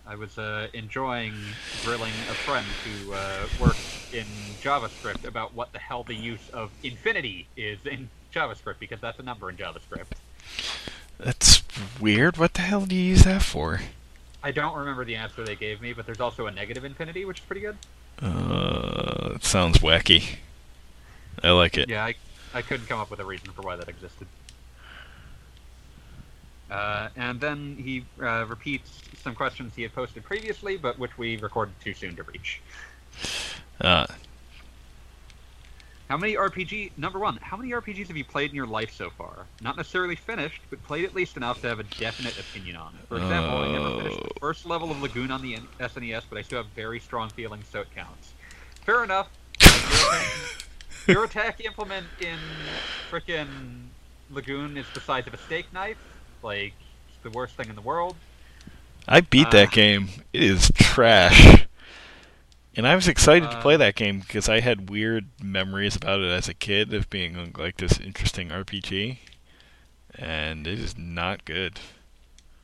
[0.06, 1.32] I was uh, enjoying
[1.84, 4.26] grilling a friend who uh, works in
[4.60, 9.22] JavaScript about what the hell the use of infinity is in JavaScript because that's a
[9.22, 10.12] number in JavaScript.
[11.18, 11.62] That's
[12.00, 12.36] weird.
[12.36, 13.80] What the hell do you use that for?
[14.42, 17.38] I don't remember the answer they gave me, but there's also a negative infinity, which
[17.38, 17.76] is pretty good.
[18.20, 20.36] Uh, it sounds wacky.
[21.42, 21.88] I like it.
[21.88, 22.14] Yeah, I,
[22.52, 24.26] I couldn't come up with a reason for why that existed.
[26.72, 31.36] Uh, and then he uh, repeats some questions he had posted previously, but which we
[31.36, 32.62] recorded too soon to reach.
[33.78, 34.06] Uh,
[36.08, 36.92] How many RPG?
[36.96, 39.44] Number one, how many RPGs have you played in your life so far?
[39.60, 42.94] Not necessarily finished, but played at least enough to have a definite opinion on.
[43.08, 44.40] For example, I never finished the Oh.
[44.40, 47.80] first level of Lagoon on the SNES, but I still have very strong feelings, so
[47.82, 48.32] it counts.
[48.86, 49.28] Fair enough.
[49.60, 49.74] Your,
[50.08, 50.26] attack,
[51.06, 52.38] your attack implement in
[53.10, 53.46] frickin'
[54.30, 55.98] Lagoon is the size of a steak knife.
[56.42, 56.74] Like,
[57.08, 58.16] it's the worst thing in the world.
[59.08, 60.08] I beat Uh, that game.
[60.32, 61.66] It is trash.
[62.74, 66.20] And I was excited to Uh, play that game because I had weird memories about
[66.20, 69.18] it as a kid of being like this interesting RPG.
[70.14, 71.80] And it is not good.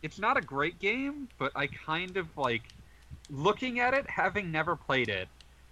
[0.02, 2.62] it's not a great game, but I kind of like
[3.30, 5.28] looking at it, having never played it,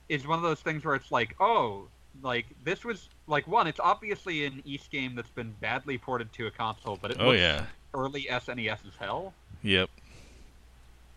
[0.09, 1.89] is one of those things where it's like, oh,
[2.23, 3.67] like this was like one.
[3.67, 7.27] It's obviously an Ys game that's been badly ported to a console, but it Oh
[7.29, 7.67] looks yeah.
[7.97, 9.91] Early SNES as hell, Yep.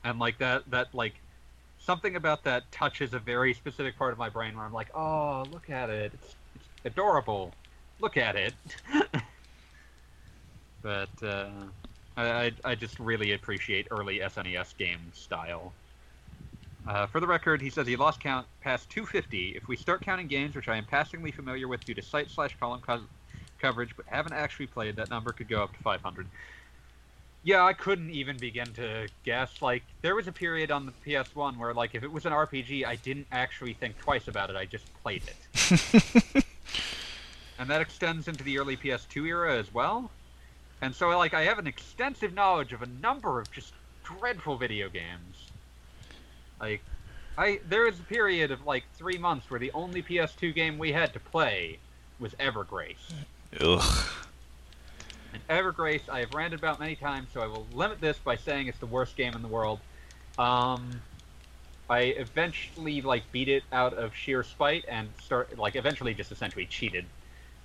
[0.04, 1.14] and like that that like
[1.80, 5.46] something about that touches a very specific part of my brain where I'm like, oh,
[5.52, 7.54] look at it, it's, it's adorable,
[8.00, 8.54] look at it.
[10.82, 11.50] but uh,
[12.16, 15.74] I, I, just really appreciate early SNES game style.
[16.88, 19.50] Uh, for the record, he says he lost count past 250.
[19.56, 22.56] If we start counting games, which I am passingly familiar with due to site slash
[22.60, 23.02] column co-
[23.60, 26.28] coverage, but haven't actually played, that number could go up to 500.
[27.44, 29.62] Yeah, I couldn't even begin to guess.
[29.62, 32.86] Like, there was a period on the PS1 where, like, if it was an RPG,
[32.86, 34.56] I didn't actually think twice about it.
[34.56, 36.46] I just played it.
[37.60, 40.12] and that extends into the early PS2 era as well.
[40.82, 43.74] And so, like, I have an extensive knowledge of a number of just
[44.04, 45.46] dreadful video games.
[46.60, 46.82] Like,
[47.38, 50.92] I there was a period of like three months where the only PS2 game we
[50.92, 51.80] had to play
[52.20, 53.14] was Evergrace.
[53.62, 54.06] Ugh.
[55.34, 58.68] And Evergrace, I have ranted about many times, so I will limit this by saying
[58.68, 59.80] it's the worst game in the world.
[60.38, 61.02] Um,
[61.90, 66.66] I eventually like beat it out of sheer spite and start like eventually just essentially
[66.66, 67.06] cheated.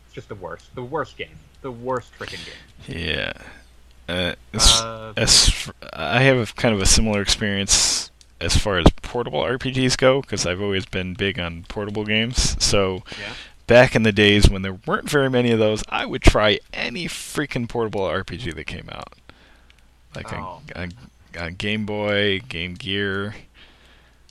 [0.07, 2.97] It's just the worst, the worst game, the worst freaking game.
[2.99, 3.33] Yeah.
[4.09, 8.11] Uh, as, Uh, as I have kind of a similar experience
[8.41, 12.63] as far as portable RPGs go, because I've always been big on portable games.
[12.63, 13.35] So yeah.
[13.67, 17.07] Back in the days when there weren't very many of those, I would try any
[17.07, 19.15] freaking portable RPG that came out,
[20.15, 20.61] like Oh.
[20.77, 20.93] on, on,
[21.39, 23.35] on Game Boy, Game Gear.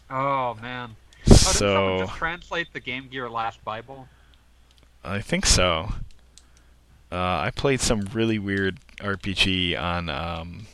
[0.10, 0.96] Oh man.
[0.96, 4.08] Oh, did so just translate the Game Gear Last Bible?
[5.04, 5.94] I think so.
[7.12, 7.16] Uh,
[7.46, 10.66] I played some really weird RPG on um,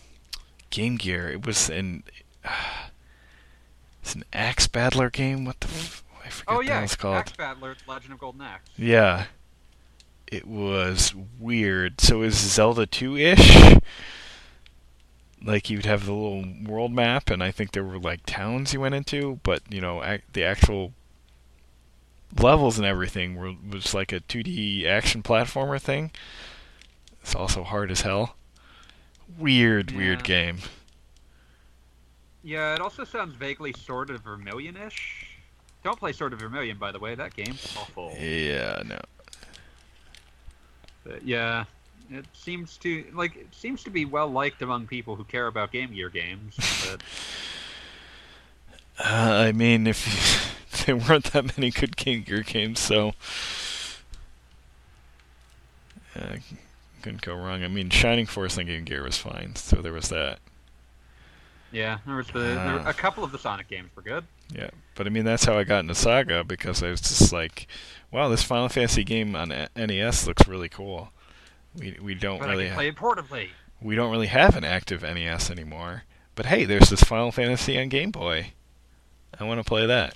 [0.70, 1.30] Game Gear.
[1.30, 2.04] It was an
[4.02, 5.46] it's an axe battler game.
[5.46, 7.16] What the f- I forget Oh yeah, it's called.
[7.16, 8.70] Axe Battler, Legend of Golden Axe.
[8.78, 9.26] Yeah.
[10.28, 12.00] It was weird.
[12.02, 13.80] So it was Zelda 2-ish.
[15.44, 18.82] Like you'd have the little world map, and I think there were like towns you
[18.82, 20.94] went into, but you know ac- the actual
[22.38, 26.12] levels and everything were was like a 2D action platformer thing.
[27.22, 28.36] It's also hard as hell.
[29.38, 30.58] Weird, weird game.
[32.44, 35.29] Yeah, it also sounds vaguely sort of Vermilion-ish.
[35.84, 37.16] Don't play Sword of Vermilion, by the way.
[37.16, 38.14] That game's awful.
[38.20, 39.00] Yeah, no.
[41.06, 41.64] But yeah,
[42.12, 45.72] it seems to like it seems to be well liked among people who care about
[45.72, 46.56] Game Gear games.
[46.90, 47.02] But
[49.00, 50.06] Uh, I mean, if
[50.86, 53.14] there weren't that many good Game Gear games, so
[56.16, 56.36] uh,
[57.02, 57.64] couldn't go wrong.
[57.64, 60.40] I mean, Shining Force on Game Gear was fine, so there was that.
[61.72, 62.90] yeah, there was the there, Ah.
[62.90, 64.26] a couple of the Sonic games were good.
[64.54, 67.68] Yeah, but I mean, that's how I got into Saga because I was just like,
[68.12, 71.12] "Wow, this Final Fantasy game on NES looks really cool."
[71.76, 73.50] We we don't But I really can ha- play it portably.
[73.82, 76.04] we don't really have an active NES anymore.
[76.36, 78.54] But hey, there's this Final Fantasy on Game Boy.
[79.40, 80.16] I want to play that.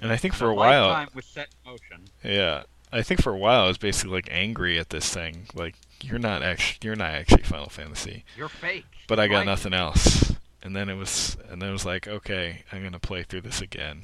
[0.00, 2.04] And I think for The a while, lifetime set motion.
[2.22, 2.62] yeah,
[2.92, 5.46] I think for a while I was basically like angry at this thing.
[5.54, 8.86] Like you're not actually you're not actually Final Fantasy, You're fake.
[9.08, 9.46] but I got Right?
[9.46, 10.32] nothing else.
[10.62, 13.60] And then it was and then it was like, okay, I'm gonna play through this
[13.60, 14.02] again,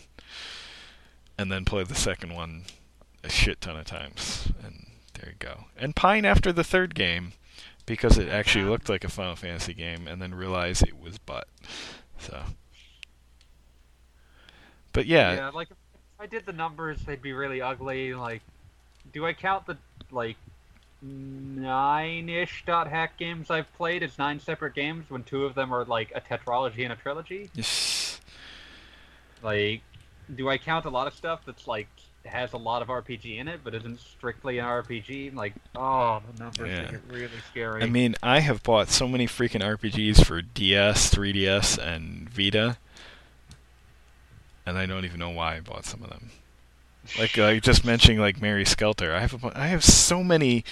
[1.37, 2.65] and then play the second one
[3.25, 5.65] a shit ton of times, and there you go.
[5.77, 7.33] And pine after the third game
[7.87, 11.49] because it actually looked like a Final Fantasy game, and then realize it was butt.
[12.19, 12.43] So,
[14.93, 15.77] but yeah, Yeah, like if
[16.21, 18.15] I did the numbers, they'd be really ugly.
[18.15, 18.43] Like,
[19.13, 19.77] do I count the
[20.11, 20.37] like
[21.05, 25.85] nine-ish dot hack games I've played It's nine separate games when two of them are
[25.85, 27.51] like a tetralogy and a trilogy?
[27.55, 28.21] Yes.
[29.43, 29.83] Like,
[30.35, 31.89] do I count a lot of stuff that's like
[32.25, 35.35] has a lot of RPG in it, but isn't strictly an RPG?
[35.35, 36.91] Like, oh, the numbers Yeah.
[36.93, 37.83] get really scary.
[37.83, 42.79] I mean, I have bought so many freaking RPGs for DS, 3DS, and Vita,
[44.65, 46.31] and I don't even know why I bought some of them.
[47.19, 50.65] Like, like just mentioning like Mary Skelter, I have a, I have so many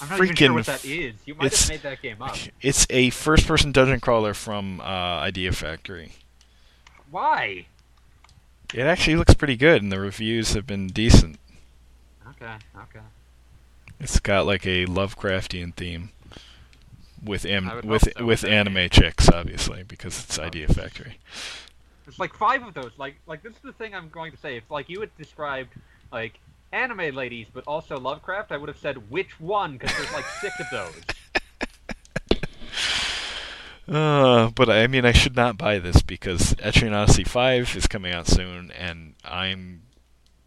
[0.00, 0.24] I'm not freaking.
[0.24, 1.14] even sure what that is.
[1.24, 2.36] You might have made that game up.
[2.60, 6.12] It's a first-person dungeon crawler from uh, Idea Factory.
[7.10, 7.66] Why?
[8.72, 11.40] It actually looks pretty good, and the reviews have been decent.
[12.28, 13.04] Okay, okay.
[13.98, 16.10] It's got like a Lovecraftian theme
[17.22, 21.18] with am- with so, with anime chicks, obviously, because it's Idea Factory.
[22.10, 22.90] There's like five of those.
[22.98, 24.56] Like, like this is the thing I'm going to say.
[24.56, 25.70] If like you had described
[26.10, 26.40] like
[26.72, 30.58] anime ladies, but also Lovecraft, I would have said which one because there's like six
[30.58, 31.02] of those.
[33.88, 38.12] Uh, but I mean, I should not buy this because Etrian Odyssey 5 is coming
[38.12, 39.82] out soon, and I'm.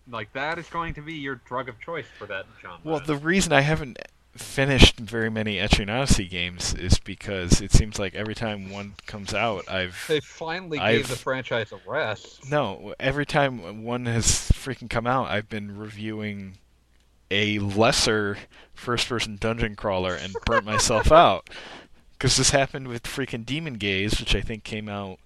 [0.10, 2.80] Like that is going to be your drug of choice for that genre.
[2.86, 4.00] Well, the reason I haven't
[4.36, 9.34] finished very many Etrian Odyssey games is because it seems like every time one comes
[9.34, 10.04] out, I've.
[10.08, 12.50] they finally I've- gave the franchise a rest.
[12.50, 16.58] No, every time one has freaking come out, I've been reviewing
[17.30, 18.38] a lesser
[18.74, 21.50] first-person dungeon crawler and burnt myself out.
[22.14, 25.20] Because this happened with freaking Demon Gaze, which I think came out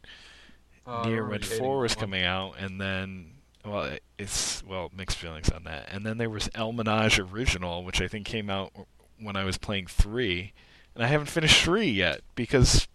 [0.86, 2.02] oh, I near when four was one.
[2.02, 3.34] coming out, and then
[3.64, 5.90] well, it's well mixed feelings on that.
[5.92, 8.72] And then there was Elminage Original, which I think came out
[9.20, 10.54] when I was playing three,
[10.96, 12.88] and I haven't finished three yet because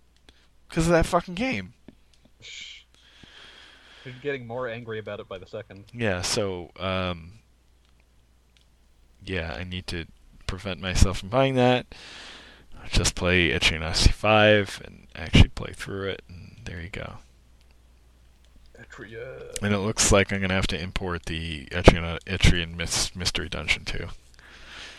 [0.69, 1.75] because of that fucking game.
[4.05, 5.85] You're getting more angry about it by the second.
[5.93, 7.35] Yeah, so um,
[9.25, 10.07] yeah, I need to
[10.47, 11.87] prevent myself from buying that.
[12.91, 17.15] Just play Etchy Nasty Five and actually play through it, and there you go.
[18.79, 19.55] Etria.
[19.63, 22.77] And it looks like I'm gonna have to import the Etrian, Etrian
[23.17, 24.09] Mystery Dungeon too.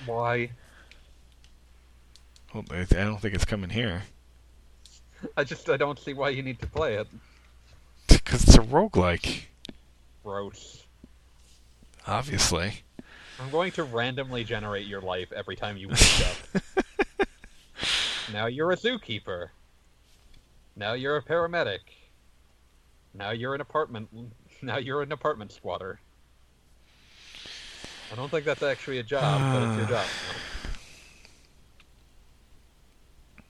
[0.05, 0.51] Why?
[2.53, 4.03] Well, I don't think it's coming here
[5.37, 7.07] I just I don't see why you need to play it.
[8.07, 9.43] because it's a roguelike,
[10.23, 10.83] Gross.
[12.07, 12.83] obviously.
[13.39, 16.21] I'm going to randomly generate your life every time you wake
[16.55, 17.27] up.
[18.33, 19.49] now you're a zookeeper.
[20.75, 21.79] Now you're a paramedic.
[23.13, 24.09] Now you're an apartment.
[24.61, 25.99] Now you're an apartment squatter.
[28.11, 30.03] I don't think that's actually a job, but it's your ah.
[30.03, 30.07] job.
[30.07, 30.63] now.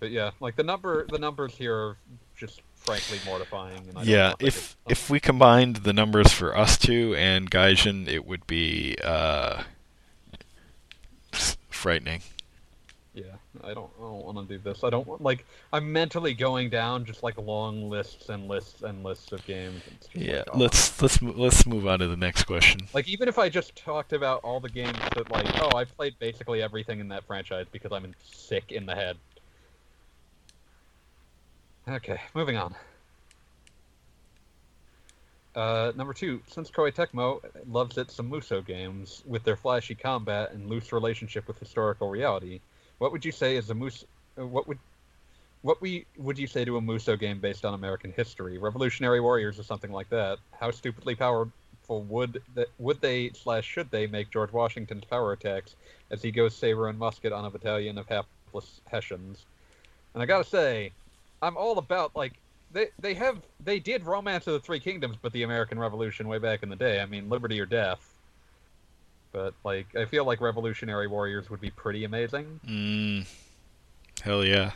[0.04, 1.97] But yeah, like the number, the numbers here are
[2.36, 3.78] just frankly mortifying.
[3.88, 8.10] And I don't yeah, if if we combined the numbers for us two and Gaijin,
[8.10, 9.64] it would be uh,
[11.70, 12.22] frightening.
[13.14, 13.24] Yeah,
[13.64, 14.84] I don't, I don't want to do this.
[14.84, 19.06] I don't want, like, I'm mentally going down just like long lists and lists and
[19.06, 19.84] lists of games.
[20.14, 20.58] Yeah, like, oh.
[20.58, 22.89] let's let's let's move on to the next question.
[22.93, 26.20] Like, even if I just talked about all the games that, like, oh, I played
[26.20, 29.16] basically everything in that franchise because I'm sick in the head.
[31.88, 32.76] Okay, moving on.
[35.56, 40.52] Uh, number two, since Koei Tecmo loves its some Musou games with their flashy combat
[40.52, 42.60] and loose relationship with historical reality,
[42.98, 44.06] what would you say is a Musou?
[44.40, 44.80] uh, What would
[45.62, 49.60] what we would you say to a Musou game based on American history, Revolutionary Warriors
[49.60, 50.40] or something like that?
[50.60, 51.52] How stupidly powerful
[51.90, 55.76] would that would they slash should they make George Washington's power attacks
[56.10, 59.46] as he goes saber and musket on a battalion of hapless Hessians?
[60.14, 60.92] And I gotta say,
[61.44, 62.34] I'm all about like
[62.72, 66.39] they they have they did Romance of the Three Kingdoms, but the American Revolution way
[66.39, 67.02] back in the day.
[67.02, 68.10] I mean, Liberty or Death.
[69.32, 72.60] But like, I feel like Revolutionary Warriors would be pretty amazing.
[72.68, 73.28] Mm,
[74.22, 74.72] hell yeah.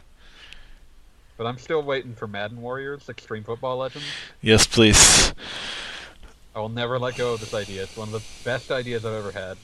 [1.38, 4.08] But I'm still waiting for Madden Warriors, Extreme Football Legends.
[4.42, 5.34] Yes, please.
[6.56, 7.84] I will never let go of this idea.
[7.84, 9.58] It's one of the best ideas I've ever had.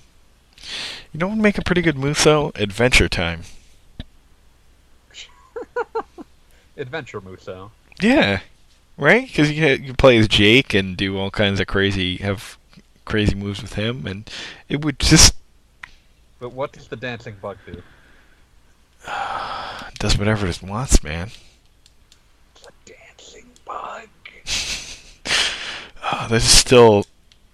[1.12, 2.56] You know what would make a pretty good Musou?
[2.56, 3.42] Adventure Time.
[6.78, 7.70] Adventure Musou.
[8.02, 8.40] Yeah,
[8.98, 9.28] right?
[9.28, 12.58] Because you you play as Jake and do all kinds of crazy have
[13.06, 14.30] crazy moves with him, and
[14.70, 15.36] it would just
[16.40, 17.82] But what does the dancing bug do?
[20.00, 21.30] does whatever it wants, man.
[22.62, 24.08] The dancing bug.
[26.04, 27.06] Oh, this is still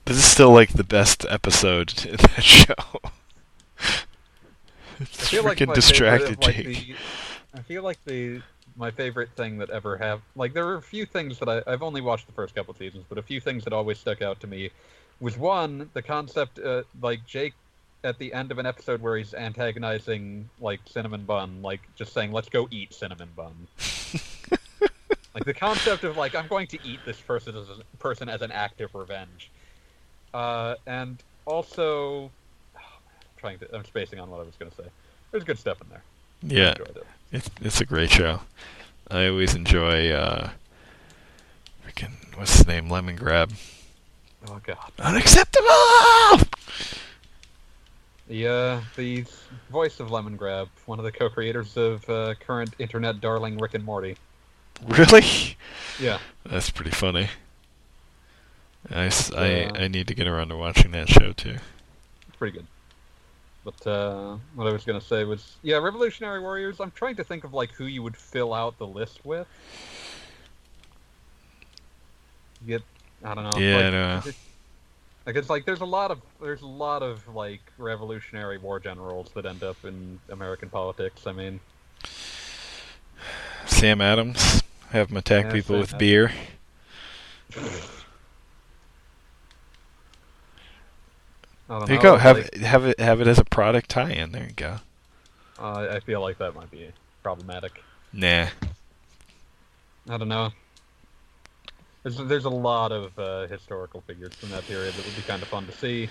[0.06, 2.74] this is still like the best episode in that show.
[3.80, 3.98] I
[5.00, 6.88] It's feel like freaking my distracted favorite, like, Jake.
[6.88, 6.96] the,
[7.54, 8.42] I feel like the
[8.80, 11.84] my favorite thing that ever have like there are a few things that I, I've
[11.84, 14.48] only watched the first couple seasons, but a few things that always stuck out to
[14.48, 14.72] me
[15.20, 17.54] was one the concept uh, like Jake
[18.06, 22.32] at the end of an episode where he's antagonizing like cinnamon bun, like just saying
[22.32, 23.54] let's go eat cinnamon bun.
[25.36, 28.42] like the concept of like I'm going to eat this person as a person as
[28.42, 29.52] an act of revenge,
[30.34, 32.32] uh, and also oh,
[32.76, 34.90] man, I'm trying to I'm spacing on what I was going to say.
[35.32, 36.04] There's good stuff in there.
[36.42, 36.76] Yeah.
[37.32, 38.42] It's it's a great show.
[39.10, 40.50] I always enjoy uh,
[41.86, 43.54] freaking what's his name, Lemongrab.
[44.48, 44.92] Oh god.
[45.00, 46.48] Unacceptable.
[48.28, 49.26] The uh, the
[49.72, 54.18] voice of Lemongrab, one of the co-creators of uh, current internet darling Rick and Morty.
[54.88, 55.26] Really?
[56.00, 56.20] Yeah.
[56.46, 57.30] That's pretty funny.
[58.90, 61.58] I, I, I need to get around to watching that show too.
[62.28, 62.68] It's pretty good.
[63.78, 66.80] But uh, what I was gonna say was, yeah, Revolutionary Warriors.
[66.80, 69.48] I'm trying to think of like who you would fill out the list with.
[72.66, 72.82] Get,
[73.24, 73.60] I don't know.
[73.60, 73.76] Yeah,
[74.16, 74.46] like, it's-
[75.26, 79.30] Like it's like there's a lot of there's a lot of like Revolutionary War generals
[79.36, 81.28] that end up in American politics.
[81.28, 81.60] I mean,
[83.68, 86.00] Sam Adams, have him attack Yeah, people Sam with Adams.
[86.00, 86.32] beer.
[87.52, 87.74] I don't
[91.70, 92.18] There you know, go.
[92.18, 94.32] Have like, it, have it have it as a product tie-in.
[94.32, 94.78] There you go.
[95.60, 96.90] uh, I feel like that might be
[97.22, 97.84] problematic.
[98.12, 98.48] Nah.
[100.10, 100.52] I don't know.
[102.02, 105.42] There's there's a lot of uh, historical figures from that period that would be kind
[105.42, 106.10] of fun to see.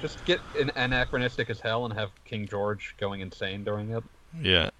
[0.00, 4.04] Just get an anachronistic as hell and have King George going insane during it.
[4.40, 4.70] Yeah.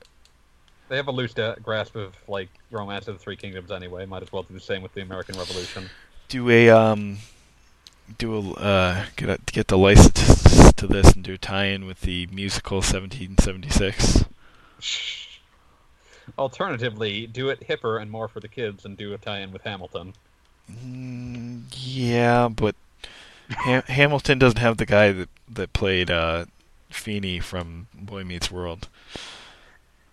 [0.88, 4.06] They have a loose grasp of like Romance of the Three Kingdoms anyway.
[4.06, 5.88] Might as well do the same with the American Revolution.
[6.28, 7.18] Do a um,
[8.18, 12.02] do a uh, get a, get the license to this and do a tie-in with
[12.02, 14.24] the musical 1776.
[16.38, 20.14] Alternatively, do it hipper and more for the kids, and do a tie-in with Hamilton.
[20.70, 22.74] Mm, yeah, but
[23.50, 26.46] Ham- Hamilton doesn't have the guy that that played uh,
[26.90, 28.88] Feeney from Boy Meets World.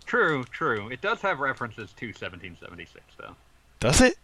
[0.04, 0.88] True, true.
[0.90, 3.34] It does have references to 1776, though.
[3.80, 4.18] Does it?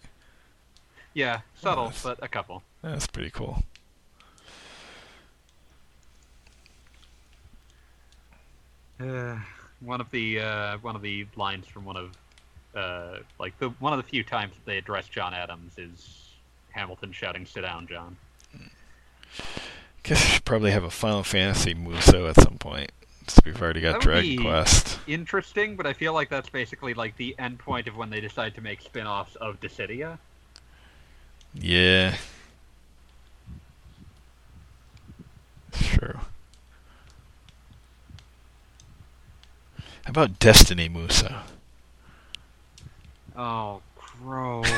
[1.18, 2.00] Yeah, subtle, Nice.
[2.04, 2.62] but a couple.
[2.80, 3.64] That's pretty cool.
[9.00, 9.36] Uh,
[9.80, 12.12] one of the uh, one of the lines from one of
[12.76, 16.28] uh, like the one of the few times that they address John Adams is
[16.70, 18.16] Hamilton shouting, "Sit down, John."
[20.04, 22.92] Guess we should probably have a Final Fantasy Musou at some point.
[23.26, 25.00] Since we've already got Dragon Quest.
[25.08, 28.54] Interesting, but I feel like that's basically like the end point of when they decide
[28.54, 30.16] to make spin-offs of Dissidia.
[31.60, 32.14] Yeah.
[35.72, 36.20] True.
[40.04, 41.34] How about Destiny Musou?
[43.36, 44.66] Oh, gross.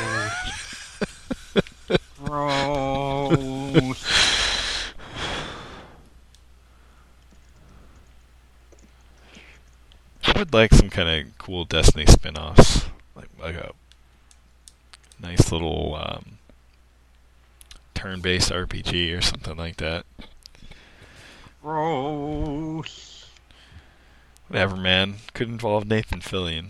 [2.18, 3.95] gross.
[10.24, 13.72] I would like some kind of cool Destiny spin-offs, like like a
[15.20, 16.39] nice little um,
[18.01, 20.07] turn-based RPG or something like that.
[21.62, 23.26] Gross.
[24.48, 25.16] Whatever, man.
[25.34, 26.68] Could involve Nathan Fillion.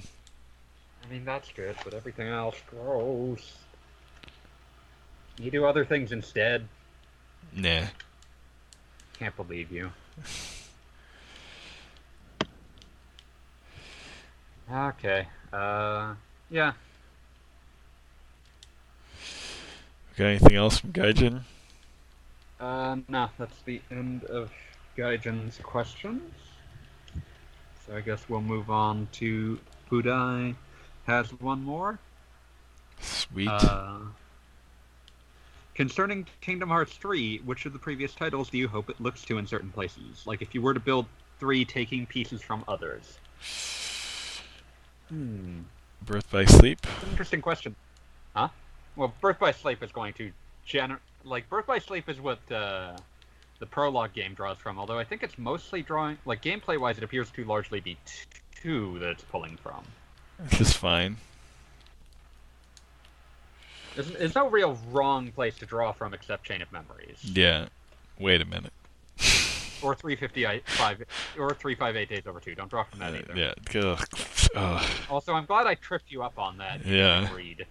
[1.04, 3.58] I mean, that's good, but everything else, gross.
[5.38, 6.66] You do other things instead.
[7.54, 7.84] Nah.
[9.18, 9.90] Can't believe you.
[14.72, 15.26] Okay.
[15.52, 16.14] Uh,
[16.48, 16.74] yeah.
[20.20, 21.40] Got anything else from Gaijin?
[22.60, 24.50] Uh, no, that's the end of
[24.94, 26.30] Gaijin's questions.
[27.86, 29.58] So I guess we'll move on to
[29.90, 30.54] Budai
[31.06, 31.98] has one more.
[33.00, 33.48] Sweet.
[33.48, 34.00] Uh,
[35.74, 39.38] concerning Kingdom Hearts 3, which of the previous titles do you hope it looks to
[39.38, 40.26] in certain places?
[40.26, 41.06] Like if you were to build
[41.38, 43.18] three taking pieces from others.
[45.08, 45.60] Hmm.
[46.02, 46.86] Birth by Sleep.
[47.10, 47.74] Interesting question.
[48.36, 48.48] Huh?
[49.00, 50.30] Well, Birth by Sleep is going to
[50.68, 52.98] gener like Birth by Sleep is what uh,
[53.58, 54.78] the prologue game draws from.
[54.78, 58.26] Although I think it's mostly drawing like gameplay wise, it appears to largely be t-
[58.62, 59.84] two that it's pulling from.
[60.50, 61.16] This is fine.
[63.94, 67.68] There's, there's no real wrong place to draw from except Chain of Memories Yeah.
[68.18, 68.72] Wait a minute.
[69.82, 71.04] or 355
[71.38, 72.54] or 358 Days Over Two.
[72.54, 73.32] Don't draw from that either.
[73.34, 73.80] Yeah.
[73.82, 74.06] Ugh.
[74.54, 74.86] Ugh.
[75.08, 76.84] Also, I'm glad I tripped you up on that.
[76.84, 77.24] Yeah.
[77.24, 77.64] Agreed.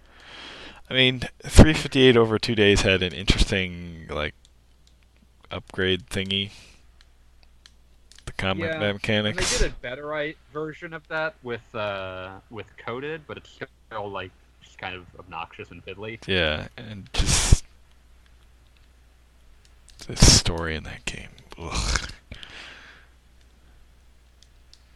[0.90, 4.34] I mean, 358 over two days had an interesting like
[5.50, 6.50] upgrade thingy.
[8.26, 9.58] The combat Yeah, And mechanics.
[9.58, 14.10] they did a better right version of that with uh, with coded, but it's still
[14.10, 14.32] like
[14.62, 16.18] just kind of obnoxious and fiddly.
[16.26, 17.64] Yeah, and just
[20.08, 21.28] the story in that game.
[21.56, 22.10] Ugh.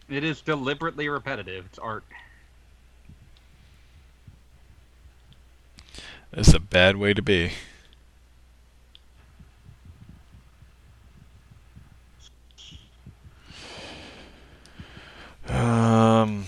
[0.08, 1.64] It is deliberately repetitive.
[1.66, 2.04] It's art.
[6.34, 7.52] That's a bad way to be.
[15.48, 16.44] Um,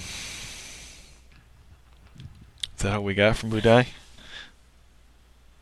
[2.76, 3.86] is that all we got from Budai?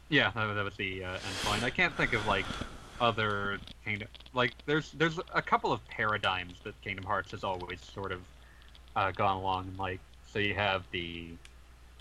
[0.08, 1.62] Yeah, that, was- that was the uh, end point.
[1.64, 2.44] I can't think of like
[3.00, 8.12] other kingdom like there's there's a couple of paradigms that Kingdom Hearts has always sort
[8.12, 8.20] of
[8.94, 9.72] uh, gone along.
[9.78, 9.98] Like
[10.32, 11.30] so you have the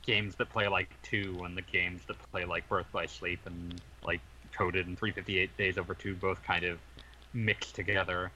[0.06, 3.82] games that play like two and the games that play like Birth by Sleep and
[4.06, 4.22] like
[4.54, 6.80] Coded and 358 Days Over Two both kind of
[7.34, 8.32] mixed together.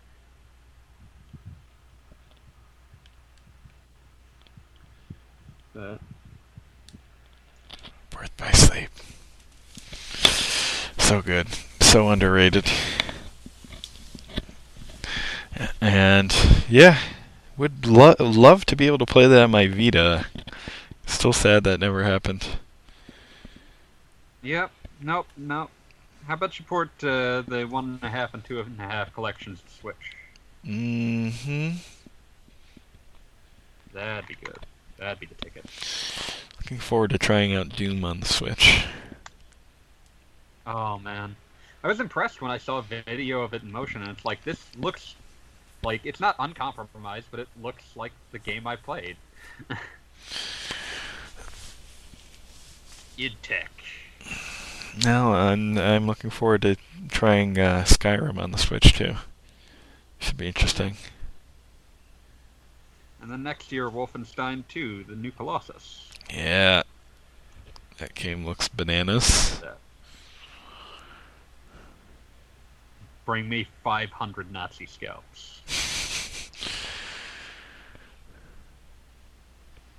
[5.73, 5.99] But
[8.09, 8.89] Birth by Sleep.
[10.97, 11.47] So good.
[11.79, 12.65] So underrated.
[15.79, 16.35] And
[16.69, 16.99] yeah,
[17.55, 20.25] would lo- love to be able to play that on my Vita.
[21.07, 22.47] Still sad that never happened.
[24.43, 24.71] Yep.
[25.01, 25.27] Nope.
[25.35, 25.71] Nope.
[26.27, 29.13] How about you port uh, the one and a half and two and a half
[29.13, 30.15] collections to Switch?
[30.65, 31.77] Mm-hmm.
[33.93, 34.59] That'd be good.
[34.97, 35.65] That'd be the ticket.
[36.59, 38.85] Looking forward to trying out Doom on the Switch.
[40.65, 41.37] Oh man,
[41.81, 44.43] I was impressed when I saw a video of it in motion, and it's like
[44.43, 45.15] this looks
[45.81, 49.15] like it's not uncompromised, but it looks like the game I played.
[53.17, 53.71] id Tech.
[55.03, 56.75] No, I'm, I'm looking forward to
[57.09, 59.15] trying uh, Skyrim on the Switch too.
[60.19, 60.97] Should be interesting.
[63.21, 66.09] And then next year, Wolfenstein 2, the new Colossus.
[66.33, 66.83] Yeah.
[67.97, 69.61] That game looks bananas.
[73.25, 75.61] Bring me 500 Nazi scalps.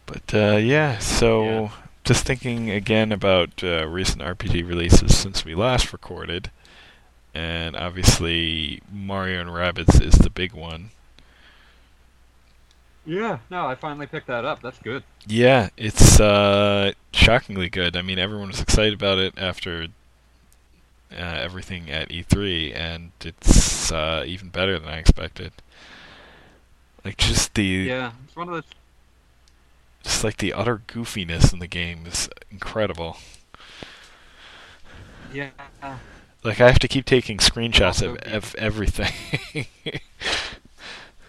[0.06, 1.70] But uh, yeah, so Yeah.
[2.08, 6.50] Just thinking again about uh, recent RPG releases since we last recorded,
[7.34, 10.88] and obviously Mario and Rabbids is the big one.
[13.04, 14.62] Yeah, no, I finally picked that up.
[14.62, 15.02] That's good.
[15.26, 17.94] Yeah, it's uh, shockingly good.
[17.94, 19.88] I mean, everyone was excited about it after
[21.12, 25.52] uh, everything at E3, and it's uh, even better than I expected.
[27.04, 28.77] Like just the Yeah, it's one of those.
[30.08, 33.18] Just like the utter goofiness in the game is incredible.
[35.32, 35.50] Yeah,
[36.42, 39.12] Like I have to keep taking screenshots of, Also be- of everything.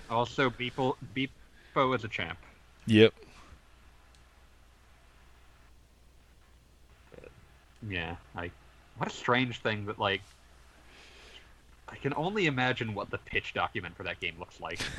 [0.09, 2.39] also Beeple, Beepo is a champ.
[2.87, 3.13] yep.
[7.87, 8.53] Yeah, like
[8.97, 10.21] what a strange thing that like
[11.87, 14.79] I can only imagine what the pitch document for that game looks like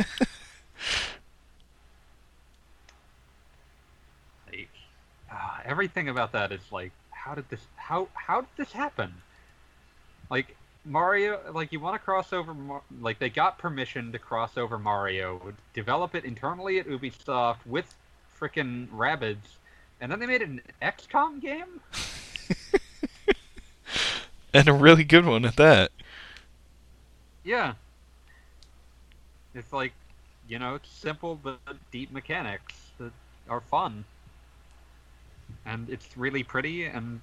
[5.30, 9.14] ah, everything about that is like how did this how how did this happen?
[10.30, 12.54] Like Mario, like you want to cross over,
[13.00, 17.94] like they got permission to cross over Mario, develop it internally at Ubisoft with
[18.38, 19.58] frickin' Rabbids,
[20.00, 21.80] and then they made an XCOM game.
[24.54, 25.90] and a really good one at that.
[27.44, 27.74] Yeah.
[29.54, 29.92] It's like,
[30.48, 31.58] you know, it's simple but
[31.90, 33.12] deep mechanics that
[33.48, 34.04] are fun.
[35.66, 37.22] And it's really pretty and I'm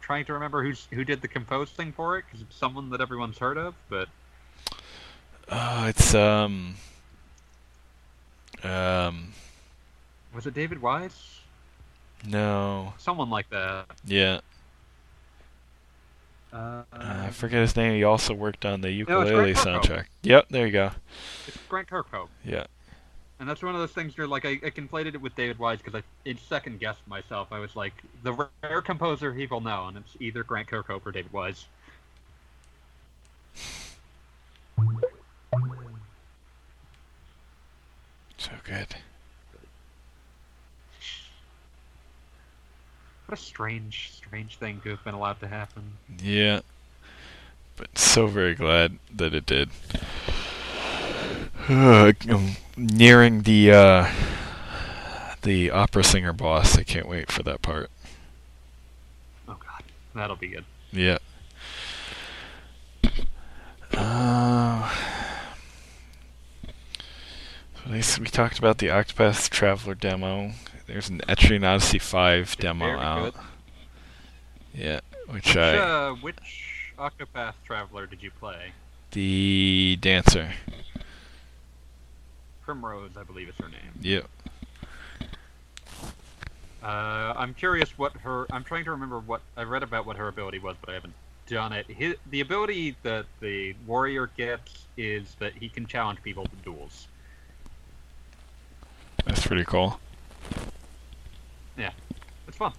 [0.00, 3.38] trying to remember who's who did the composing for it because it's someone that everyone's
[3.38, 4.08] heard of, but
[5.50, 6.74] Oh, it's um
[8.62, 9.32] um
[10.34, 11.40] was it David Wise?
[12.26, 12.92] no.
[12.98, 13.86] Someone like that.
[14.04, 14.40] Yeah.
[16.52, 17.94] Uh, Uh, I forget his name.
[17.94, 19.82] He also worked on the Yooka-Laylee Kirkhope.
[19.82, 20.04] soundtrack.
[20.22, 20.90] Yep, there you go.
[21.46, 22.28] it's Grant Kirkhope.
[22.44, 22.64] Yeah.
[23.40, 25.78] And that's one of those things where, like, I, I conflated it with David Wise
[25.82, 27.48] because I second guessed myself.
[27.52, 31.32] I was like, the rare composer people know, and it's either Grant Kirkhope or David
[31.32, 31.66] Wise.
[38.38, 38.88] So good.
[43.26, 45.82] What a strange, strange thing to have been allowed to happen.
[46.22, 46.60] Yeah.
[47.76, 49.68] But so very glad that it did.
[51.68, 54.10] I'm nearing the uh
[55.42, 56.78] the opera singer boss.
[56.78, 57.90] I can't wait for that part.
[59.48, 59.82] Oh god,
[60.14, 60.64] that'll be good.
[60.92, 61.18] Yeah.
[63.94, 64.94] Uh,
[66.62, 66.70] so
[67.86, 70.52] at least we talked about the Octopath Traveler demo.
[70.86, 73.34] There's an Etrian Odyssey 5 demo very out.
[73.34, 73.42] good.
[74.74, 78.72] Yeah, which Which, I uh, which Octopath Traveler did you play?
[79.12, 80.50] the dancer.
[82.68, 83.80] Primrose, I believe is her name.
[84.02, 84.20] Yeah.
[86.82, 88.46] Uh, I'm curious what her.
[88.50, 91.14] I'm trying to remember what I read about what her ability was, but I haven't
[91.46, 91.86] done it.
[91.86, 97.08] His, the ability that the warrior gets is that he can challenge people to duels.
[99.24, 99.98] That's pretty cool.
[101.78, 101.92] Yeah,
[102.46, 102.72] it's fun.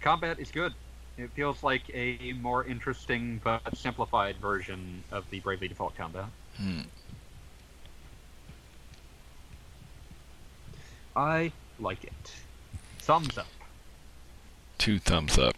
[0.00, 0.72] Combat is good.
[1.18, 6.24] It feels like a more interesting but simplified version of the Bravely Default combat.
[6.56, 6.80] Hmm.
[11.14, 12.34] I like it.
[12.98, 13.46] Thumbs up.
[14.78, 15.56] Two thumbs up.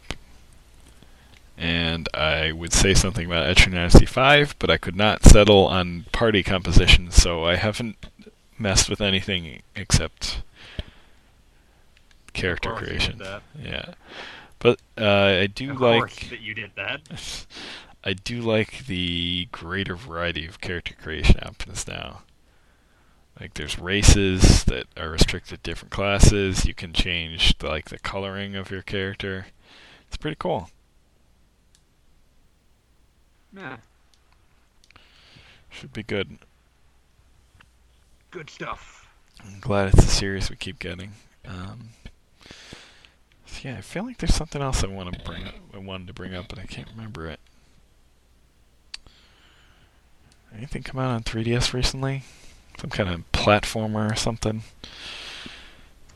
[1.56, 6.06] And I would say something about Etrian Odyssey 5, but I could not settle on
[6.12, 8.06] party composition, so I haven't
[8.58, 10.42] messed with anything except
[12.32, 13.40] character Of course you did creation.
[13.62, 13.94] Yeah.
[14.58, 17.46] But uh, I do Of like that you did that.
[18.04, 22.22] I do like the greater variety of character creation options now.
[23.40, 26.64] Like there's races that are restricted to different classes.
[26.66, 29.46] You can change the, like the coloring of your character.
[30.06, 30.70] It's pretty cool.
[33.54, 33.76] Yeah,
[35.68, 36.38] Should be good.
[38.30, 39.08] good stuff.
[39.44, 41.12] I'm glad it's a series we keep getting.
[41.46, 41.90] Um,
[43.44, 45.54] so yeah, I feel like there's something else I want to bring up.
[45.74, 47.40] I wanted to bring up, but I can't remember it.
[50.56, 52.22] Anything come out on 3DS recently?
[52.78, 54.62] Some kind of platformer or something?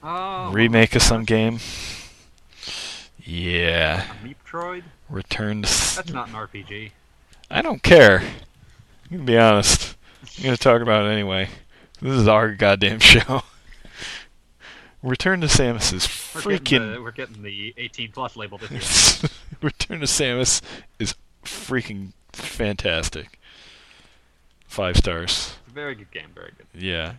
[0.02, 1.58] Oh, Remake of some game?
[3.22, 4.04] Yeah.
[4.22, 4.82] A Metroid?
[5.08, 5.68] Return to.
[5.96, 6.90] That's not an RPG.
[7.50, 8.20] I don't care.
[8.20, 8.26] I'm
[9.18, 9.96] gonna be honest.
[10.38, 11.48] I'm gonna talk about it anyway.
[12.00, 13.42] This is our goddamn show.
[15.02, 17.02] Return to Samus is We're getting, the, freaking.
[17.04, 19.30] we're getting the 18 plus label this year.
[19.62, 20.60] Return to Samus
[20.98, 21.14] is
[21.44, 23.38] freaking fantastic.
[24.66, 25.54] Five stars.
[25.76, 26.30] Very good game.
[26.34, 26.66] Very good.
[26.82, 27.16] Yeah.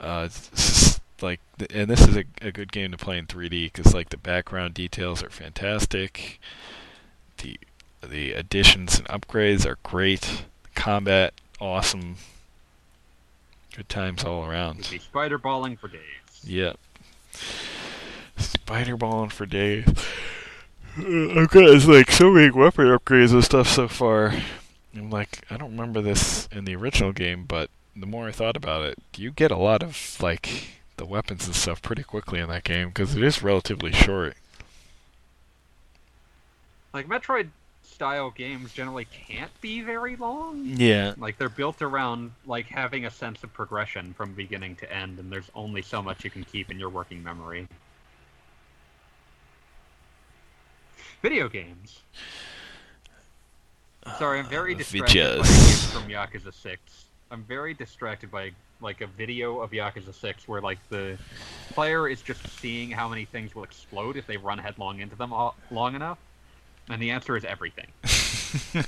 [0.00, 0.48] Uh, it's,
[1.14, 4.08] it's like, and this is a, a good game to play in 3D because like
[4.08, 6.40] the background details are fantastic.
[7.36, 7.60] The
[8.00, 10.44] the additions and upgrades are great.
[10.74, 12.16] Combat awesome.
[13.76, 14.88] Good times all around.
[14.90, 16.00] be spider balling for days.
[16.44, 16.78] Yep.
[18.38, 19.86] Spider balling for days.
[20.98, 24.32] Uh, I've got like so many weapon upgrades and stuff so far.
[24.96, 28.56] I'm like, I don't remember this in the original game, but the more I thought
[28.56, 32.48] about it, you get a lot of like the weapons and stuff pretty quickly in
[32.48, 34.36] that game because it is relatively short.
[36.92, 37.48] Like Metroid
[37.82, 40.64] style games generally can't be very long.
[40.64, 41.14] Yeah.
[41.16, 45.30] Like they're built around like having a sense of progression from beginning to end, and
[45.30, 47.68] there's only so much you can keep in your working memory.
[51.22, 52.00] Video games.
[54.18, 55.90] Sorry, I'm very distracted by videos.
[55.92, 57.06] from Yakuza Six.
[57.30, 61.18] I'm very distracted by like a video of Yakuza Six where like the
[61.70, 65.32] player is just seeing how many things will explode if they run headlong into them
[65.32, 66.18] all, long enough,
[66.88, 67.86] and the answer is everything.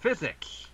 [0.00, 0.66] Physics.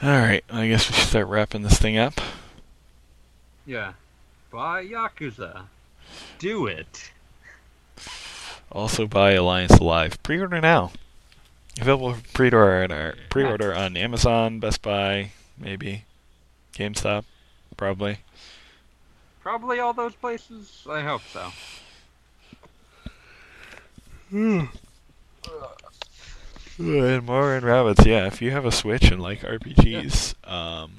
[0.00, 0.44] All right.
[0.48, 2.20] I guess we should start wrapping this thing up.
[3.68, 3.92] Yeah.
[4.50, 5.64] Buy Yakuza.
[6.38, 7.12] Do it.
[8.72, 10.22] Also buy Alliance Alive.
[10.22, 10.90] Pre-order now.
[11.78, 16.04] Available for pre-order at our pre-order on Amazon, Best Buy, maybe,
[16.72, 17.24] GameStop,
[17.76, 18.20] probably.
[19.42, 20.86] Probably all those places.
[20.90, 21.52] I hope so.
[26.80, 28.06] And Mario and Rabbids.
[28.06, 30.92] Yeah, if you have a Switch and like RPGs, um,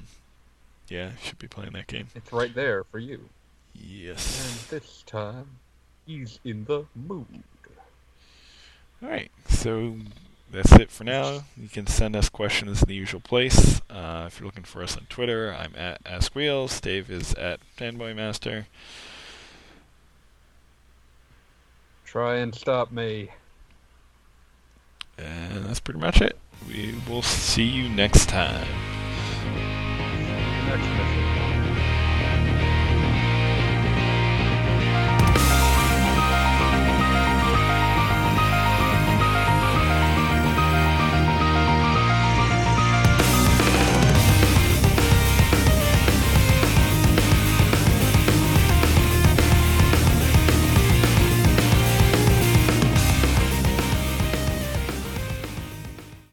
[0.90, 2.08] yeah, should be playing that game.
[2.14, 3.30] It's right there for you.
[3.74, 4.70] Yes.
[4.70, 5.46] And this time,
[6.04, 7.42] he's in the mood.
[9.02, 9.30] All right.
[9.48, 9.96] So
[10.50, 11.44] that's it for now.
[11.56, 13.80] You can send us questions in the usual place.
[13.88, 16.80] Uh, if you're looking for us on Twitter, I'm at AskWheels.
[16.80, 18.66] Dave is at FanboyMaster.
[22.04, 23.30] Try and stop me.
[25.16, 26.36] And that's pretty much it.
[26.66, 28.66] We will see you next time.
[30.70, 31.19] Next mission.